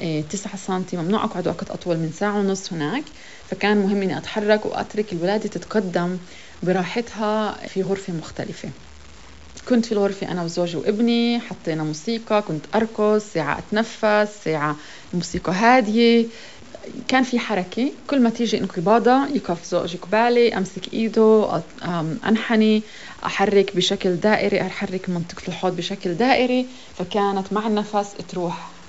إيه، 0.01 0.29
تسعة 0.29 0.57
سنتي 0.57 0.97
ممنوع 0.97 1.25
أقعد 1.25 1.49
وقت 1.49 1.71
أطول 1.71 1.99
من 1.99 2.11
ساعة 2.11 2.39
ونص 2.39 2.73
هناك. 2.73 3.05
فكان 3.47 3.77
مهم 3.79 4.03
إني 4.03 4.19
أتحرك 4.19 4.67
وأترك 4.67 5.13
الولادة 5.13 5.49
تتقدم 5.49 6.19
براحتها 6.63 7.67
في 7.67 7.83
غرفة 7.83 8.13
مختلفة. 8.13 8.71
كنت 9.69 9.87
في 9.87 9.93
الغرفة 9.93 10.31
أنا 10.31 10.43
وزوجي 10.43 10.77
وابني 10.77 11.41
حطينا 11.41 11.83
موسيقى 11.85 12.43
كنت 12.43 12.67
أرقص 12.75 13.33
ساعة 13.33 13.59
أتنفس 13.59 14.45
ساعة 14.45 14.77
موسيقى 15.13 15.53
هادية. 15.53 16.29
كان 17.09 17.23
في 17.23 17.39
حركة 17.39 17.93
كل 18.07 18.23
ما 18.23 18.31
تيجي 18.31 18.59
انقباضة 18.59 19.27
يقف 19.29 19.65
زوجي 19.65 19.99
قبالي 19.99 20.57
أمسك 20.59 20.93
إيده 20.93 21.63
أنحني 22.27 22.85
أحرك 23.27 23.77
بشكل 23.77 24.17
دائري 24.17 24.61
أحرك 24.63 25.09
منطقة 25.09 25.43
الحوض 25.49 25.77
بشكل 25.77 26.15
دائري. 26.15 26.69
فكانت 26.95 27.53
مع 27.53 27.67
النفس 27.67 28.13
تروح. 28.13 28.80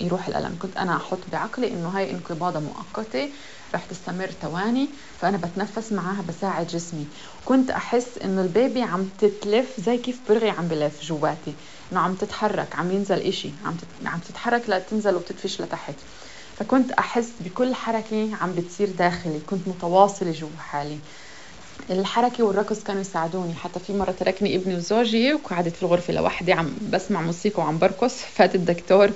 يروح 0.00 0.28
الألم. 0.28 0.58
كنت 0.58 0.76
أنا 0.76 0.96
أحط 0.96 1.18
بعقلي 1.32 1.72
إنه 1.72 1.88
هاي 1.88 2.10
انقباضة 2.10 2.60
مؤقتة 2.60 3.30
رح 3.74 3.84
تستمر 3.84 4.30
ثواني 4.30 4.90
فأنا 5.16 5.36
بتنفس 5.36 5.92
معاها 5.92 6.22
بساعد 6.22 6.66
جسمي. 6.66 7.08
كنت 7.44 7.70
أحس 7.70 8.18
إنه 8.18 8.42
البيبي 8.42 8.82
عم 8.82 9.08
تتلف 9.18 9.80
زي 9.80 9.98
كيف 9.98 10.20
برغي 10.28 10.50
عم 10.50 10.68
بلف 10.68 11.02
جواتي. 11.02 11.54
إنه 11.92 12.00
عم 12.00 12.14
تتحرك 12.14 12.76
عم 12.76 12.90
ينزل 12.90 13.20
إشي. 13.20 13.50
عم 13.64 13.76
عم 14.06 14.20
تتحرك 14.20 14.70
لتنزل 14.70 15.14
وتدفش 15.14 15.60
لتحت. 15.60 15.94
فكنت 16.58 16.90
أحس 16.92 17.32
بكل 17.40 17.74
حركة 17.74 18.36
عم 18.40 18.54
بتصير 18.54 18.90
داخلي. 18.90 19.40
كنت 19.40 19.68
متواصلة 19.68 20.32
جوا 20.32 20.58
حالي. 20.58 20.98
الحركة 21.90 22.44
والرقص 22.44 22.82
كانوا 22.82 23.00
يساعدوني. 23.00 23.54
حتى 23.54 23.80
في 23.80 23.92
مرة 23.92 24.10
تركني 24.10 24.56
ابني 24.56 24.74
وزوجي 24.74 25.34
وقعدت 25.34 25.76
في 25.76 25.82
الغرفة 25.82 26.12
لوحدي 26.14 26.52
عم 26.52 26.76
بسمع 26.90 27.22
موسيقى 27.22 27.62
وعم 27.62 27.78
برقص. 27.78 28.14
فات 28.22 28.54
الدكتور 28.54 29.10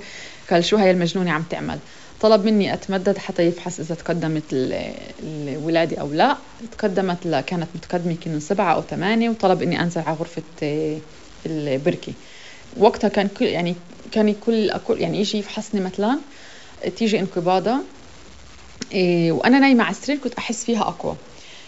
قال 0.49 0.65
شو 0.65 0.77
هاي 0.77 0.91
المجنونة 0.91 1.31
عم 1.31 1.43
تعمل؟ 1.43 1.79
طلب 2.21 2.45
مني 2.45 2.73
أتمدد 2.73 3.17
حتى 3.17 3.43
يفحص 3.43 3.79
إذا 3.79 3.95
تقدمت 3.95 4.43
الولادة 4.53 5.97
أو 6.01 6.13
لا. 6.13 6.37
تقدمت 6.71 7.25
لا 7.25 7.41
كانت 7.41 7.67
متقدمة 7.75 8.15
كانوا 8.15 8.39
سبعة 8.39 8.73
أو 8.73 8.81
ثمانية 8.81 9.29
وطلب 9.29 9.61
إني 9.61 9.81
أنزل 9.81 10.01
على 10.01 10.17
غرفة 10.17 10.43
آه، 10.63 10.97
البركة. 11.45 12.13
وقتها 12.77 13.07
كان 13.07 13.27
كل 13.27 13.45
يعني 13.45 13.75
كان 14.11 14.33
كل 14.33 14.71
يعني 14.89 15.19
يجي 15.19 15.37
يفحصني 15.37 15.81
مثلا. 15.81 16.19
تيجي 16.97 17.19
انقباضة 17.19 17.77
إيه 18.91 19.31
وأنا 19.31 19.59
نايمة 19.59 19.83
على 19.83 19.91
السرير 19.91 20.17
كنت 20.19 20.33
أحس 20.33 20.65
فيها 20.65 20.81
أقوى. 20.81 21.15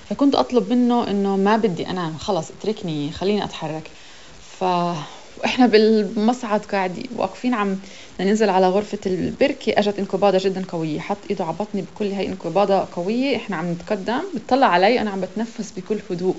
فكنت 0.09 0.35
أطلب 0.35 0.69
منه 0.73 1.09
إنه 1.09 1.37
ما 1.37 1.57
بدي 1.57 1.89
أنام 1.89 2.17
خلص 2.17 2.51
اتركني 2.51 3.11
خليني 3.11 3.43
أتحرك. 3.43 3.91
ف 4.39 4.63
وإحنا 5.37 5.65
بالمصعد 5.67 6.65
قاعد 6.65 7.07
واقفين 7.15 7.53
عم 7.53 7.79
ننزل 8.19 8.49
على 8.49 8.69
غرفة 8.69 8.99
البركة. 9.05 9.73
أجت 9.77 9.99
انقباضة 9.99 10.37
جدا 10.41 10.65
قوية 10.67 10.99
حط 10.99 11.25
إيده 11.29 11.45
على 11.45 11.53
بطني 11.53 11.81
بكل 11.81 12.11
هاي 12.11 12.27
انقباضة 12.27 12.87
قوية. 12.91 13.35
إحنا 13.35 13.55
عم 13.55 13.71
نتقدم 13.71 14.21
بتطلع 14.35 14.67
علي 14.67 15.01
أنا 15.01 15.09
عم 15.11 15.21
بتنفس 15.21 15.71
بكل 15.71 15.99
هدوء 16.11 16.35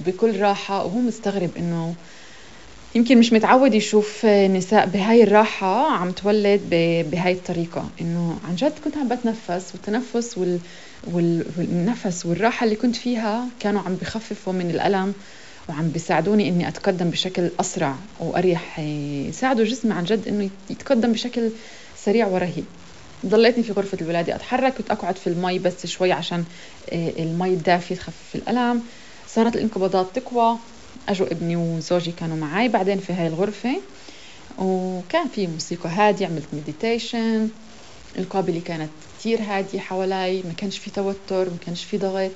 وبكل 0.00 0.40
راحة. 0.40 0.84
وهو 0.84 0.98
مستغرب 0.98 1.56
إنه 1.56 1.94
يمكن 2.94 3.18
مش 3.18 3.32
متعود 3.32 3.74
يشوف 3.74 4.26
نساء 4.26 4.86
بهاي 4.86 5.22
الراحة 5.22 5.92
عم 5.92 6.10
تولد 6.10 6.60
بهاي 7.10 7.32
الطريقة. 7.32 7.90
إنه 8.00 8.40
عن 8.44 8.54
جد 8.54 8.78
كنت 8.78 8.96
عم 8.96 9.08
بتنفس 9.08 9.74
والتنفس 9.74 10.38
وال... 10.38 10.60
وال... 11.04 11.44
والنفس 11.58 12.26
والراحة 12.26 12.64
اللي 12.64 12.76
كنت 12.76 12.96
فيها 12.96 13.48
كانوا 13.60 13.82
عم 13.82 13.94
بخففوا 13.94 14.52
من 14.52 14.70
الألم 14.70 15.12
وعم 15.68 15.88
بيساعدوني 15.88 16.48
إني 16.48 16.68
أتقدم 16.68 17.10
بشكل 17.10 17.50
أسرع 17.60 17.94
وأريح 18.20 18.78
يساعدوا 19.28 19.64
جسمي 19.64 19.94
عن 19.94 20.04
جد 20.04 20.28
إنه 20.28 20.50
يتقدم 20.70 21.12
بشكل 21.12 21.50
سريع 22.04 22.26
ورهيب. 22.26 22.64
ضليتني 23.26 23.62
في 23.64 23.72
غرفة 23.72 23.98
الولادة 24.00 24.34
أتحرك 24.34 24.74
كنت 24.74 24.90
أقعد 24.90 25.16
في 25.18 25.26
المي 25.26 25.58
بس 25.58 25.86
شوي 25.86 26.12
عشان 26.12 26.44
آه، 26.92 27.10
المي 27.18 27.48
الدافية 27.48 27.94
تخفف 27.94 28.34
الألم. 28.34 28.82
صارت 29.28 29.56
الانقباضات 29.56 30.06
تقوى 30.14 30.58
اجوا 31.08 31.26
ابني 31.26 31.56
وزوجي 31.56 32.12
كانوا 32.12 32.36
معي 32.36 32.68
بعدين 32.68 32.98
في 32.98 33.12
هاي 33.12 33.26
الغرفة. 33.26 33.76
وكان 34.58 35.28
في 35.28 35.46
موسيقى 35.46 35.88
هادية 35.88 36.26
عملت 36.26 36.46
meditation 36.52 37.48
القابلة 38.18 38.60
كانت 38.64 38.90
كتير 39.26 39.42
هادية 39.42 39.78
حوالي 39.78 40.42
ما 40.42 40.52
كانش 40.52 40.78
في 40.78 40.90
توتر 40.90 41.50
ما 41.50 41.56
كانش 41.56 41.84
في 41.84 41.98
ضغط. 41.98 42.32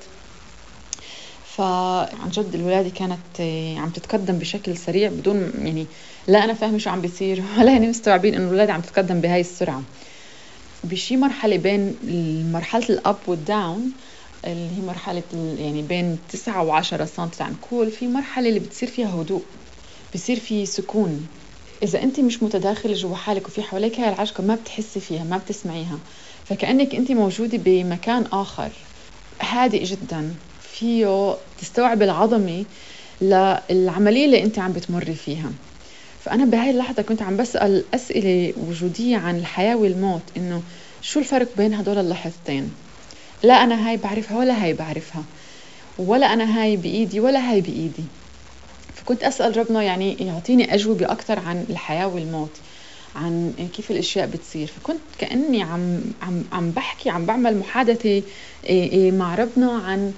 فعن 1.44 2.28
جد 2.28 2.54
الولادة 2.54 2.88
كانت 2.90 3.40
آه، 3.40 3.78
عم 3.78 3.90
تتقدم 3.90 4.38
بشكل 4.38 4.76
سريع 4.76 5.08
بدون 5.08 5.66
يعني 5.66 5.86
لا 6.28 6.44
أنا 6.44 6.54
فاهمة 6.54 6.78
شو 6.78 6.90
عم 6.90 7.00
بيصير 7.00 7.42
ولا 7.58 7.76
هني 7.76 7.88
مستوعبين 7.88 8.34
إنه 8.34 8.48
الولادة 8.48 8.72
عم 8.72 8.80
تتقدم 8.80 9.20
بهاي 9.20 9.40
السرعة. 9.40 9.82
بشي 10.84 11.16
مرحلة 11.16 11.56
بين 11.56 11.96
مرحلة 12.52 12.84
الأب 12.90 13.16
والداون 13.28 13.92
اللي 14.44 14.76
هي 14.76 14.80
مرحلة 14.80 15.22
يعني 15.58 15.82
بين 15.82 16.18
تسعة 16.28 16.64
وعشرة 16.64 17.04
سنتي 17.04 17.42
عنكول 17.42 17.90
في 17.90 18.06
مرحلة 18.06 18.48
اللي 18.48 18.60
بتصير 18.60 18.88
فيها 18.88 19.14
هدوء 19.22 19.42
بصير 20.14 20.40
في 20.40 20.66
سكون. 20.66 21.26
إذا 21.82 22.02
أنت 22.02 22.20
مش 22.20 22.42
متداخلة 22.42 22.92
جوا 22.92 23.16
حالك 23.16 23.46
وفي 23.46 23.62
حواليك 23.62 24.00
هاي 24.00 24.08
العجقة 24.08 24.42
ما 24.44 24.54
بتحسي 24.54 25.00
فيها 25.00 25.24
ما 25.24 25.36
بتسمعيها. 25.36 25.98
فكأنك 26.50 26.94
أنت 26.94 27.12
موجودة 27.12 27.58
بمكان 27.58 28.24
آخر. 28.32 28.72
هادئ 29.42 29.84
جدا. 29.84 30.34
فيه 30.60 31.36
تستوعب 31.58 32.02
العظمة 32.02 32.64
للعملية 33.20 34.24
اللي 34.24 34.42
أنت 34.42 34.58
عم 34.58 34.72
بتمري 34.72 35.14
فيها. 35.14 35.52
فأنا 36.24 36.44
بهاي 36.44 36.70
اللحظة 36.70 37.02
كنت 37.02 37.22
عم 37.22 37.36
بسأل 37.36 37.84
أسئلة 37.94 38.52
وجودية 38.56 39.16
عن 39.16 39.38
الحياة 39.38 39.76
والموت 39.76 40.22
إنه 40.36 40.62
شو 41.02 41.20
الفرق 41.20 41.48
بين 41.56 41.74
هدول 41.74 41.98
اللحظتين؟ 41.98 42.70
لا 43.42 43.54
أنا 43.54 43.88
هاي 43.88 43.96
بعرفها 43.96 44.38
ولا 44.38 44.64
هاي 44.64 44.72
بعرفها. 44.72 45.22
ولا 45.98 46.32
أنا 46.32 46.62
هاي 46.62 46.76
بإيدي 46.76 47.20
ولا 47.20 47.50
هاي 47.50 47.60
بإيدي. 47.60 48.04
فكنت 48.94 49.24
أسأل 49.24 49.56
ربنا 49.56 49.82
يعني 49.82 50.14
يعطيني 50.14 50.74
أجوبة 50.74 51.12
أكثر 51.12 51.38
عن 51.38 51.66
الحياة 51.70 52.06
والموت. 52.06 52.56
عن 53.14 53.68
كيف 53.72 53.90
الأشياء 53.90 54.26
بتصير. 54.26 54.66
فكنت 54.66 55.00
كأني 55.18 55.62
عم 55.62 56.00
عم 56.22 56.44
عم 56.52 56.70
بحكي 56.70 57.10
عم 57.10 57.26
بعمل 57.26 57.56
محادثة 57.56 58.08
إيه، 58.08 58.24
إيه، 58.64 59.12
مع 59.12 59.34
ربنا 59.34 59.72
عن 59.72 60.12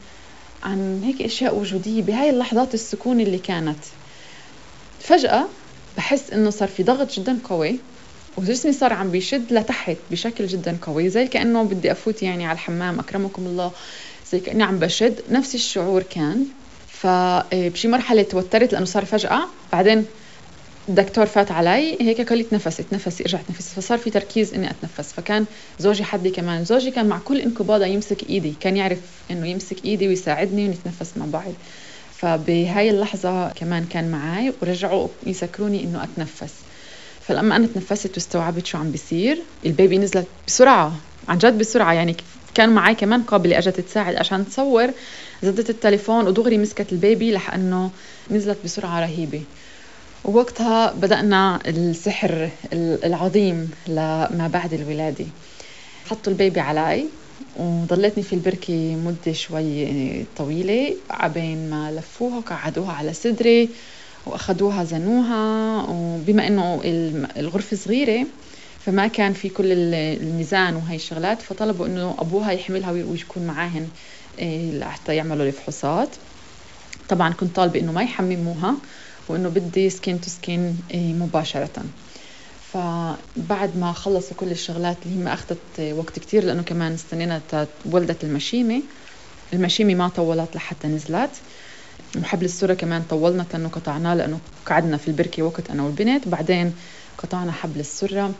عن 0.62 1.02
هيك 1.04 1.22
أشياء 1.22 1.56
وجودية 1.56 2.02
بهاي 2.02 2.30
اللحظات 2.30 2.74
السكون 2.74 3.20
اللي 3.20 3.38
كانت. 3.38 3.84
فجأة 5.00 5.44
بحس 5.96 6.30
إنه 6.30 6.50
صار 6.50 6.68
في 6.68 6.82
ضغط 6.82 7.12
جدا 7.12 7.38
قوي 7.44 7.78
وجسمي 8.36 8.72
صار 8.72 8.92
عم 8.92 9.10
بيشد 9.10 9.52
لتحت 9.52 9.96
بشكل 10.10 10.46
جدا 10.46 10.78
قوي 10.82 11.08
زي 11.08 11.26
كأنه 11.26 11.62
بدي 11.62 11.92
أفوت 11.92 12.22
يعني 12.22 12.46
على 12.46 12.54
الحمام 12.54 12.98
أكرمكم 12.98 13.46
الله 13.46 13.72
زي 14.32 14.40
كأني 14.40 14.62
عم 14.62 14.78
بشد. 14.78 15.20
نفس 15.30 15.54
الشعور 15.54 16.02
كان. 16.02 16.46
فبشي 16.88 17.88
مرحلة 17.88 18.22
توترت 18.22 18.72
لأنه 18.72 18.84
صار 18.84 19.04
فجأة. 19.04 19.42
بعدين 19.72 20.04
الدكتور 20.88 21.26
فات 21.26 21.50
علي 21.50 21.96
هيك 22.00 22.28
قال 22.28 22.38
لي 22.38 22.44
تنفسي 22.44 22.82
تنفسي 22.82 23.22
رجعت 23.24 23.50
نفسي 23.50 23.74
فصار 23.74 23.98
في 23.98 24.10
تركيز 24.10 24.54
إني 24.54 24.70
أتنفس. 24.70 25.12
فكان 25.12 25.46
زوجي 25.78 26.04
حدي 26.04 26.30
كمان. 26.30 26.64
زوجي 26.64 26.90
كان 26.90 27.06
مع 27.06 27.18
كل 27.18 27.40
انقباضه 27.40 27.86
يمسك 27.86 28.30
إيدي. 28.30 28.54
كان 28.60 28.76
يعرف 28.76 28.98
إنه 29.30 29.48
يمسك 29.48 29.84
إيدي 29.84 30.08
ويساعدني 30.08 30.68
ونتنفس 30.68 31.16
مع 31.16 31.26
بعض. 31.26 31.52
فبهاي 32.16 32.90
اللحظة 32.90 33.48
كمان 33.48 33.84
كان 33.84 34.10
معي 34.10 34.52
ورجعوا 34.62 35.08
يسكروني 35.26 35.84
إنه 35.84 36.04
أتنفس. 36.04 36.54
فلما 37.20 37.56
أنا 37.56 37.66
تنفست 37.66 38.14
واستوعبت 38.14 38.66
شو 38.66 38.78
عم 38.78 38.90
بيصير 38.90 39.38
البيبي 39.66 39.98
نزلت 39.98 40.26
بسرعة 40.46 40.96
عن 41.28 41.38
جد 41.38 41.58
بسرعة. 41.58 41.92
يعني 41.92 42.16
كان 42.54 42.68
معي 42.68 42.94
كمان 42.94 43.22
قابلة 43.22 43.58
أجت 43.58 43.80
تساعد 43.80 44.16
عشان 44.16 44.48
تصور. 44.48 44.90
زدت 45.42 45.70
التليفون 45.70 46.26
ودغري 46.26 46.58
مسكت 46.58 46.92
البيبي 46.92 47.30
لأنه 47.30 47.90
نزلت 48.30 48.58
بسرعة 48.64 49.00
رهيبة. 49.00 49.42
ووقتها 50.24 50.92
بدأنا 50.92 51.58
السحر 51.66 52.50
العظيم 53.04 53.70
لما 53.88 54.50
بعد 54.52 54.72
الولادة. 54.72 55.24
حطوا 56.06 56.32
البيبي 56.32 56.60
علي 56.60 57.04
وضليتني 57.56 58.22
في 58.22 58.32
البركة 58.32 58.96
مدة 58.96 59.32
شوي 59.32 60.24
طويلة 60.36 60.94
عبين 61.10 61.70
ما 61.70 61.92
لفوها 61.92 62.38
وقعدوها 62.38 62.92
على 62.92 63.12
صدري 63.12 63.68
واخذوها 64.26 64.84
زنوها. 64.84 65.82
وبما 65.90 66.46
إنه 66.46 66.80
الغرفة 67.36 67.76
صغيرة 67.76 68.26
فما 68.86 69.06
كان 69.06 69.32
في 69.32 69.48
كل 69.48 69.72
الميزان 69.72 70.76
وهي 70.76 70.96
الشغلات 70.96 71.42
فطلبوا 71.42 71.86
إنه 71.86 72.14
أبوها 72.18 72.50
يحملها 72.52 72.90
ويكون 72.90 73.46
معاهن 73.46 73.88
إيه، 74.38 74.78
لحتى 74.78 75.16
يعملوا 75.16 75.46
الفحوصات 75.46 76.08
طبعا 77.08 77.32
كنت 77.32 77.56
طالبة 77.56 77.80
إنه 77.80 77.92
ما 77.92 78.02
يحمموها. 78.02 78.74
وإنه 79.28 79.48
بدي 79.48 79.90
skin 79.90 80.20
to 80.20 80.28
skin 80.28 80.78
مباشرة. 80.94 81.84
فبعد 82.72 83.76
ما 83.76 83.92
خلصوا 83.92 84.36
كل 84.36 84.50
الشغلات 84.50 84.96
اللي 85.06 85.24
هي 85.24 85.32
أخذت 85.32 85.80
وقت 85.80 86.18
كتير 86.18 86.44
لأنه 86.44 86.62
كمان 86.62 86.92
استنينا 86.92 87.40
ولدت 87.84 88.24
المشيمة. 88.24 88.82
المشيمة 89.52 89.94
ما 89.94 90.08
طولت 90.08 90.56
لحتى 90.56 90.88
نزلت. 90.88 91.30
وحبل 92.18 92.44
السرة 92.44 92.74
كمان 92.74 93.02
طولنا 93.10 93.46
انه 93.54 93.68
قطعناه 93.68 94.14
لأنه 94.14 94.38
قعدنا 94.66 94.96
في 94.96 95.08
البركة 95.08 95.42
وقت 95.42 95.70
أنا 95.70 95.82
والبنت. 95.82 96.28
بعدين 96.28 96.72
قطعنا 97.18 97.52
حبل 97.52 97.80
السرة 97.80 98.34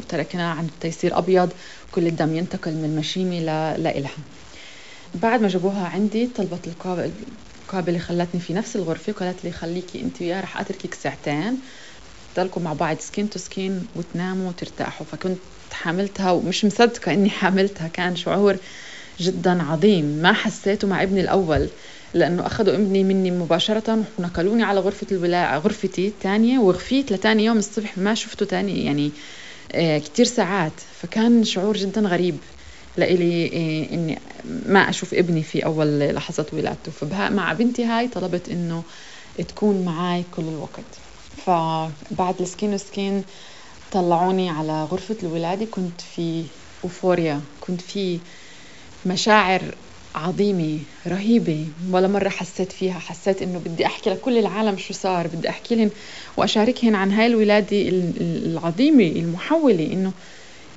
وتركناه 0.00 0.54
عند 0.54 0.70
تيصير 0.80 1.18
أبيض. 1.18 1.52
كل 1.92 2.06
الدم 2.06 2.36
ينتقل 2.36 2.72
من 2.72 2.84
المشيمة 2.84 3.40
لإلها. 3.76 4.18
بعد 5.14 5.40
ما 5.40 5.48
جابوها 5.48 5.86
عندي 5.86 6.26
طلبت 6.26 6.68
القابلة 7.68 7.98
خلتني 7.98 8.40
في 8.40 8.54
نفس 8.54 8.76
الغرفة 8.76 9.12
وقالت 9.12 9.44
لي 9.44 9.52
خليكي 9.52 10.00
انت 10.00 10.20
وياه 10.22 10.40
رح 10.40 10.60
اتركك 10.60 10.94
ساعتين 10.94 11.60
تضلكم 12.34 12.62
مع 12.62 12.72
بعض 12.72 12.98
skin 13.00 13.30
to 13.30 13.38
skin 13.38 13.86
وتناموا 13.94 14.48
وترتاحوا. 14.48 15.06
فكنت 15.06 15.38
حاملتها 15.72 16.30
ومش 16.30 16.64
مصدقة 16.64 17.12
إني 17.12 17.30
حاملتها 17.40 17.88
كان 17.88 18.16
شعور 18.16 18.56
جدا 19.20 19.62
عظيم. 19.62 20.04
ما 20.04 20.32
حسيته 20.32 20.88
مع 20.88 21.02
ابني 21.02 21.20
الأول 21.20 21.68
لأنه 22.14 22.46
أخذوا 22.46 22.74
ابني 22.74 23.04
مني 23.04 23.30
مباشرة 23.30 24.04
ونقلوني 24.18 24.62
على 24.62 24.80
غرفة 24.80 25.06
الولادة 25.12 25.58
غرفتي 25.58 26.08
الثانية 26.08 26.58
وغفيت 26.58 27.12
لتاني 27.12 27.44
يوم 27.44 27.58
الصبح 27.58 27.98
ما 27.98 28.14
شفته 28.14 28.46
تاني 28.46 28.84
يعني 28.84 29.12
آه 29.72 29.98
كتير 29.98 30.24
ساعات. 30.24 30.80
فكان 30.80 31.44
شعور 31.44 31.76
جدا 31.76 32.00
غريب. 32.00 32.38
لإلي 32.98 33.46
آه 33.46 33.94
إني 33.94 34.18
ما 34.44 34.88
أشوف 34.88 35.14
ابني 35.14 35.42
في 35.42 35.64
أول 35.64 35.98
لحظات 35.98 36.54
ولادته. 36.54 36.92
فمع 36.92 37.52
بنتي 37.52 37.84
هاي 37.84 38.08
طلبت 38.08 38.48
إنه 38.48 38.82
تكون 39.48 39.84
معي 39.84 40.24
كل 40.36 40.42
الوقت. 40.42 40.84
فبعد 41.36 42.40
السكين 42.40 42.74
وسكين 42.74 43.24
طلعوني 43.92 44.50
على 44.50 44.84
غرفة 44.84 45.16
الولادة. 45.22 45.64
كنت 45.66 46.00
في 46.00 46.44
أوفوريا. 46.84 47.40
كنت 47.60 47.80
في 47.80 48.18
مشاعر 49.06 49.62
عظيمة 50.14 50.78
رهيبة. 51.06 51.66
ولا 51.90 52.08
مرة 52.08 52.28
حسيت 52.28 52.72
فيها. 52.72 52.98
حسيت 52.98 53.42
إنه 53.42 53.58
بدي 53.58 53.86
أحكي 53.86 54.10
لكل 54.10 54.38
العالم 54.38 54.76
شو 54.76 54.94
صار. 54.94 55.26
بدي 55.26 55.48
أحكي 55.48 55.74
لهم 55.74 55.90
وأشاركهن 56.36 56.94
عن 56.94 57.12
هاي 57.12 57.26
الولادة 57.26 57.88
العظيمة 58.20 59.04
المحولة. 59.04 59.92
إنه 59.92 60.12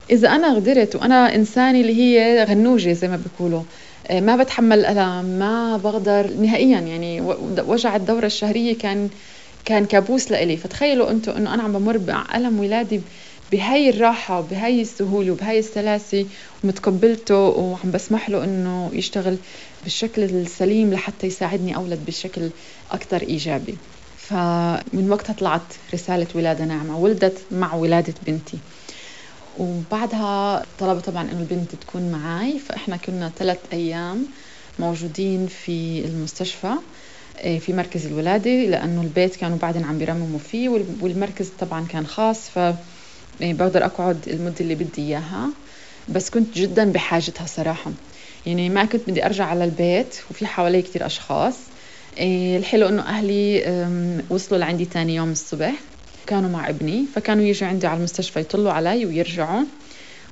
إذا 0.10 0.30
أنا 0.30 0.56
قدرت 0.56 0.96
وأنا 0.96 1.36
إنسانة 1.36 1.82
اللي 1.82 1.96
هي 1.96 2.44
غنوجة 2.44 2.92
زي 2.92 3.08
ما 3.08 3.16
بيقولوا 3.18 3.64
آه، 4.08 4.20
ما 4.20 4.36
بتحمل 4.36 4.80
الألم 4.80 5.26
ما 5.26 5.78
بقدر 5.78 6.34
نهائيا 6.34 6.80
يعني 6.80 7.22
وجع 7.68 7.96
الدورة 7.96 8.26
الشهرية 8.26 8.78
كان 8.78 9.10
كان 9.66 9.86
كابوس 9.86 10.32
لإلي. 10.32 10.58
فتخيلوا 10.58 11.12
أنتم 11.12 11.32
إنه 11.32 11.54
أنا 11.54 11.64
عم 11.64 11.74
بمر 11.74 11.98
بألم 11.98 12.60
ولادي 12.60 13.02
بهاي 13.52 13.90
الراحة 13.90 14.40
وبهاي 14.40 14.82
السهولة 14.82 15.32
وبهاي 15.32 15.60
السلاسة 15.60 16.26
ومتقبلته 16.64 17.36
وعم 17.38 17.92
بسمح 17.92 18.30
له 18.30 18.44
إنه 18.44 18.90
يشتغل 18.94 19.38
بالشكل 19.84 20.24
السليم 20.24 20.94
لحتى 20.94 21.28
يساعدني 21.28 21.76
أولد 21.76 22.06
بشكل 22.06 22.50
أكثر 22.92 23.22
إيجابي. 23.22 23.78
فمن 24.18 25.10
وقتها 25.10 25.34
طلعت 25.34 25.74
رسالة 25.94 26.28
ولادة 26.36 26.66
ناعمة 26.66 26.98
ولدت 27.00 27.46
مع 27.52 27.76
ولادة 27.76 28.14
بنتي. 28.28 28.58
وبعدها 29.60 30.66
طلبوا 30.80 31.02
طبعا 31.02 31.32
إنه 31.32 31.40
البنت 31.40 31.76
تكون 31.76 32.12
معي 32.12 32.60
فإحنا 32.60 32.98
كنا 32.98 33.32
ثلاث 33.38 33.60
أيام 33.74 34.28
موجودين 34.80 35.48
في 35.48 36.06
المستشفى 36.06 36.72
إيه، 37.40 37.60
في 37.60 37.74
مركز 37.74 38.06
الولادة 38.06 38.52
لأنه 38.52 39.02
البيت 39.02 39.36
كانوا 39.36 39.58
بعدين 39.58 39.84
عم 39.84 39.98
بيرمموا 39.98 40.40
فيه 40.40 40.70
والمركز 41.02 41.50
طبعا 41.60 41.86
كان 41.88 42.08
خاص 42.08 42.50
ف 42.50 42.58
إيه، 43.42 43.54
بقدر 43.54 43.86
أقعد 43.86 44.28
المدة 44.28 44.56
اللي 44.62 44.76
بدي 44.76 45.02
إياها. 45.02 45.50
بس 46.10 46.30
كنت 46.30 46.58
جدا 46.58 46.92
بحاجتها 46.92 47.46
صراحة. 47.46 47.92
يعني 48.46 48.70
ما 48.70 48.86
كنت 48.86 49.10
بدي 49.10 49.26
أرجع 49.26 49.46
على 49.46 49.64
البيت 49.64 50.16
وفي 50.30 50.46
حوالي 50.46 50.82
كتير 50.82 51.06
أشخاص. 51.06 51.56
إيه، 52.18 52.58
الحلو 52.58 52.88
إنه 52.88 53.02
أهلي 53.02 53.64
وصلوا 54.30 54.60
لعندي 54.60 54.86
تاني 54.86 55.16
يوم 55.16 55.32
الصبح. 55.32 55.74
كانوا 56.28 56.50
مع 56.50 56.70
ابني 56.70 57.06
فكانوا 57.16 57.44
يجوا 57.44 57.68
عندي 57.70 57.88
على 57.88 57.98
المستشفى 57.98 58.40
يطلوا 58.40 58.72
علي 58.72 59.06
ويرجعوا. 59.06 59.64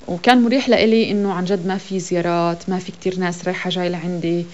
وكان 0.08 0.42
مريح 0.42 0.70
لإلي 0.70 1.12
إنه 1.12 1.34
عن 1.34 1.46
جد 1.46 1.68
ما 1.68 1.78
في 1.78 2.00
زيارات 2.00 2.70
ما 2.70 2.80
في 2.80 2.92
كتير 2.92 3.20
ناس 3.20 3.46
رايحة 3.46 3.70
جاي 3.70 3.90
لعندي 3.90 4.46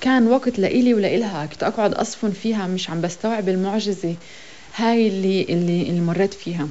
كان 0.00 0.26
وقت 0.28 0.58
لإلي 0.58 0.94
ولإلها 0.94 1.46
كنت 1.46 1.62
أقعد 1.62 1.94
أصفن 1.94 2.30
فيها 2.30 2.66
مش 2.66 2.90
عم 2.90 3.00
بستوعب 3.00 3.48
المعجزة 3.48 4.14
هاي 4.76 5.08
اللي 5.08 5.42
اللي, 5.42 5.82
اللي 5.82 6.00
مريت 6.00 6.34
فيها. 6.34 6.68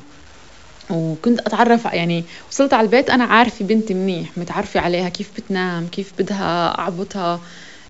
وكنت 0.90 1.40
أتعرف 1.40 1.86
يعني 1.86 2.24
وصلت 2.52 2.74
على 2.74 2.86
البيت 2.86 3.10
أنا 3.10 3.24
عارفة 3.24 3.66
بنتي 3.66 3.94
منيح 3.94 4.30
متعرفة 4.38 4.80
عليها 4.80 5.10
كيف 5.10 5.30
بتنام 5.38 5.88
كيف 5.88 6.14
بدها 6.20 6.80
أعبطها 6.80 7.40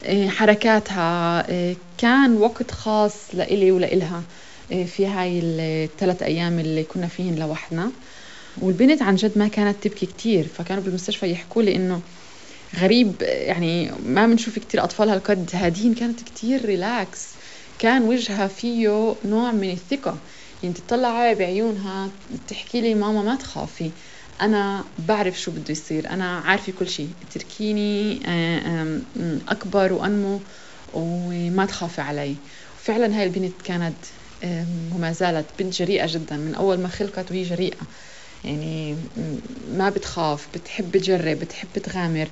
إيه، 0.06 0.30
حركاتها 0.30 1.50
إيه، 1.50 1.76
كان 1.98 2.38
وقت 2.38 2.72
خاص 2.72 3.16
لإلي 3.34 3.72
ولإلها. 3.72 4.22
في 4.72 5.06
هاي 5.06 5.40
الثلاث 5.44 6.24
أيام 6.24 6.60
اللي 6.60 6.84
كنا 6.84 7.08
فيهن 7.08 7.36
لوحدنا. 7.36 7.92
والبنت 8.62 9.02
عن 9.02 9.16
جد 9.16 9.38
ما 9.38 9.48
كانت 9.48 9.84
تبكي 9.84 10.06
كتير 10.06 10.48
فكانوا 10.48 10.84
بالمستشفى 10.84 11.32
يحكوا 11.32 11.62
لي 11.62 11.76
إنه 11.76 12.02
غريب 12.80 13.14
يعني 13.22 13.92
ما 14.06 14.28
بنشوف 14.28 14.60
كتير 14.60 14.84
أطفال 14.84 15.10
هالقد 15.10 15.50
هادين 15.54 15.94
كانت 15.94 16.22
كتير 16.22 16.66
ريلاكس 16.66 17.28
كان 17.80 18.02
وجهها 18.04 18.48
فيه 18.48 19.16
نوع 19.26 19.52
من 19.52 19.72
الثقة. 19.72 20.18
يعني 20.64 20.76
تطلع 20.76 21.34
بعيونها 21.34 22.10
تحكي 22.48 22.82
لي 22.82 22.96
ماما 22.96 23.22
ما 23.22 23.36
تخافي 23.36 23.92
أنا 24.42 24.84
بعرف 25.08 25.40
شو 25.40 25.52
بده 25.52 25.72
يصير 25.72 26.10
أنا 26.10 26.38
عارفة 26.40 26.74
كل 26.80 26.88
شيء. 26.90 27.10
اتركيني 27.30 28.20
آه، 28.26 29.00
أكبر 29.50 29.94
وأنمو 29.94 30.40
وما 30.94 31.66
تخافي 31.66 32.02
علي. 32.02 32.36
فعلا 32.84 33.18
هاي 33.18 33.24
البنت 33.24 33.62
كانت 33.62 33.96
وما 34.44 35.12
زالت 35.12 35.46
بنت 35.60 35.74
جريئة 35.74 36.06
جدا. 36.08 36.38
من 36.38 36.56
أول 36.56 36.80
ما 36.80 36.88
خلقت 36.88 37.32
وهي 37.32 37.44
جريئة. 37.44 37.78
يعني 38.44 38.98
ما 39.68 39.90
بتخاف 39.90 40.48
بتحب 40.54 40.98
تجرب 40.98 41.40
بتحب 41.40 41.70
تغامر 41.74 42.30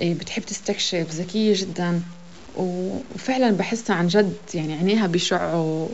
إيه، 0.00 0.14
بتحب 0.14 0.42
تستكشف. 0.42 1.06
ذكية 1.10 1.52
جدا. 1.56 2.02
وفعلا 2.54 3.50
بحسها 3.50 3.96
عن 3.96 4.06
جد 4.06 4.36
يعني 4.54 4.74
عينيها 4.74 5.06
بيشعوا 5.06 5.88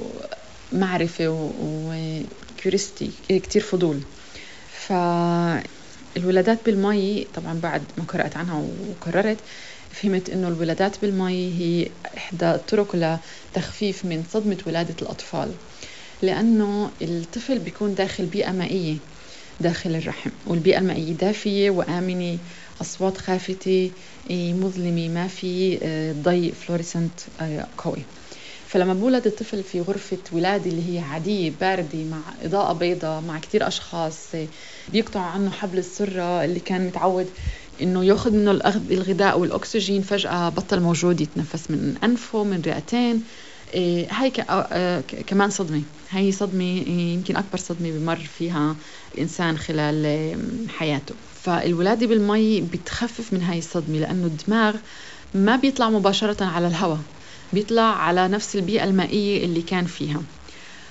معرفة 0.73 1.29
و 1.29 1.47
curiosity 1.47 3.11
كتير 3.29 3.63
فضول. 3.63 4.01
فالولادات 4.71 6.67
بالمي 6.67 7.27
طبعا 7.35 7.61
بعد 7.61 7.83
ما 7.99 8.05
قرأت 8.05 8.37
عنها 8.37 8.55
وقررت 8.89 9.41
فهمت 10.03 10.31
إنه 10.31 10.49
الولادات 10.49 11.01
بالمي 11.03 11.53
هي 11.61 11.89
إحدى 12.17 12.51
الطرق 12.51 12.97
لتخفيف 13.55 14.05
من 14.05 14.25
صدمة 14.33 14.57
ولادة 14.67 14.95
الأطفال 15.03 15.51
لأنه 16.23 16.91
الطفل 17.03 17.59
بيكون 17.59 17.95
داخل 17.95 18.27
بيئة 18.27 18.53
مائية 18.53 18.97
داخل 19.61 19.97
الرحم 19.97 20.31
والبيئة 20.47 20.79
المائية 20.79 21.13
دافية 21.13 21.71
وآمنة 21.71 22.39
أصوات 22.81 23.19
خافتة 23.19 23.91
مظلمة 24.31 25.09
ما 25.09 25.27
في 25.29 25.79
آه، 25.83 26.13
ضي 26.13 26.53
fluorescent 26.53 27.21
آه، 27.41 27.67
قوي. 27.79 28.03
فلما 28.69 28.95
بولد 28.95 29.27
الطفل 29.27 29.63
في 29.63 29.81
غرفة 29.81 30.19
ولادة 30.33 30.71
اللي 30.71 30.95
هي 30.95 30.99
عادية 30.99 31.53
باردة 31.61 31.99
مع 31.99 32.21
إضاءة 32.45 32.73
بيضاء 32.73 33.21
مع 33.21 33.39
كتير 33.39 33.67
أشخاص 33.69 34.19
بيقطعوا 34.93 35.25
عنه 35.27 35.51
حبل 35.51 35.79
السرة 35.79 36.45
اللي 36.45 36.61
كان 36.61 36.87
متعود 36.87 37.27
إنه 37.83 38.05
ياخذ 38.05 38.31
منه 38.33 38.51
الغذاء 38.91 39.39
والأكسجين 39.39 40.03
فجأة 40.03 40.49
بطل 40.49 40.81
موجود 40.81 41.21
يتنفس 41.21 41.71
من 41.71 41.95
أنفه 42.05 42.45
من 42.45 42.63
رئتين. 42.67 43.23
إيه 43.75 44.07
هاي 44.11 44.33
آه، 44.51 45.01
كمان 45.01 45.51
صدمة. 45.51 45.83
هاي 46.11 46.33
صدمة 46.33 46.65
إيه، 46.65 47.15
يمكن 47.15 47.37
أكبر 47.37 47.59
صدمة 47.59 47.91
بمر 47.91 48.17
فيها 48.39 48.77
الانسان 49.15 49.59
خلال 49.59 50.37
حياته. 50.79 51.15
فالولادة 51.43 52.07
بالمي 52.07 52.61
بتخفف 52.61 53.33
من 53.33 53.43
هاي 53.43 53.59
الصدمة 53.59 53.99
لأنه 53.99 54.27
الدماغ 54.27 54.75
ما 55.35 55.57
بيطلع 55.57 55.91
مباشرة 55.91 56.45
على 56.45 56.67
الهواء 56.67 57.01
بيطلع 57.53 57.83
على 57.83 58.29
نفس 58.29 58.57
البيئة 58.57 58.85
المائية 58.85 59.45
اللي 59.45 59.63
كان 59.63 59.85
فيها. 59.85 60.23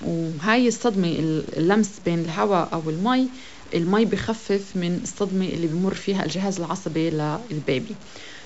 وهاي 0.04 0.68
الصدمة 0.68 1.08
اللمس 1.56 1.90
بين 2.04 2.18
الهواء 2.18 2.68
أو 2.72 2.90
المي 2.90 3.28
المي 3.74 4.04
بخفف 4.04 4.76
من 4.76 4.96
الصدمة 5.02 5.46
اللي 5.46 5.66
بمر 5.66 5.94
فيها 5.94 6.24
الجهاز 6.24 6.58
العصبي 6.60 7.10
للبيبي. 7.10 7.96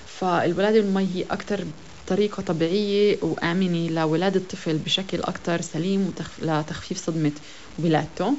فالولادة 0.05 0.81
بالمي 0.81 1.07
هي 1.15 1.23
أكثر 1.23 1.67
طريقة 2.07 2.41
طبيعية 2.41 3.17
وآمنة 3.21 3.89
لولادة 3.89 4.39
الطفل 4.39 4.77
بشكل 4.77 5.19
أكثر 5.21 5.61
سليم 5.61 6.13
لتخفيف 6.41 7.05
صدمة 7.05 7.31
ولادته. 7.79 8.33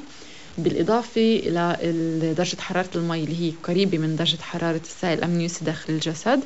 بالإضافة 0.57 1.21
إلى 1.21 2.33
درجة 2.37 2.61
حرارة 2.61 2.89
المي 2.95 3.23
اللي 3.23 3.41
هي 3.47 3.53
قريبة 3.63 3.97
من 3.97 4.15
درجة 4.15 4.41
حرارة 4.41 4.81
السائل 4.83 5.17
الأمنيوسي 5.17 5.65
داخل 5.65 5.93
الجسد. 5.93 6.39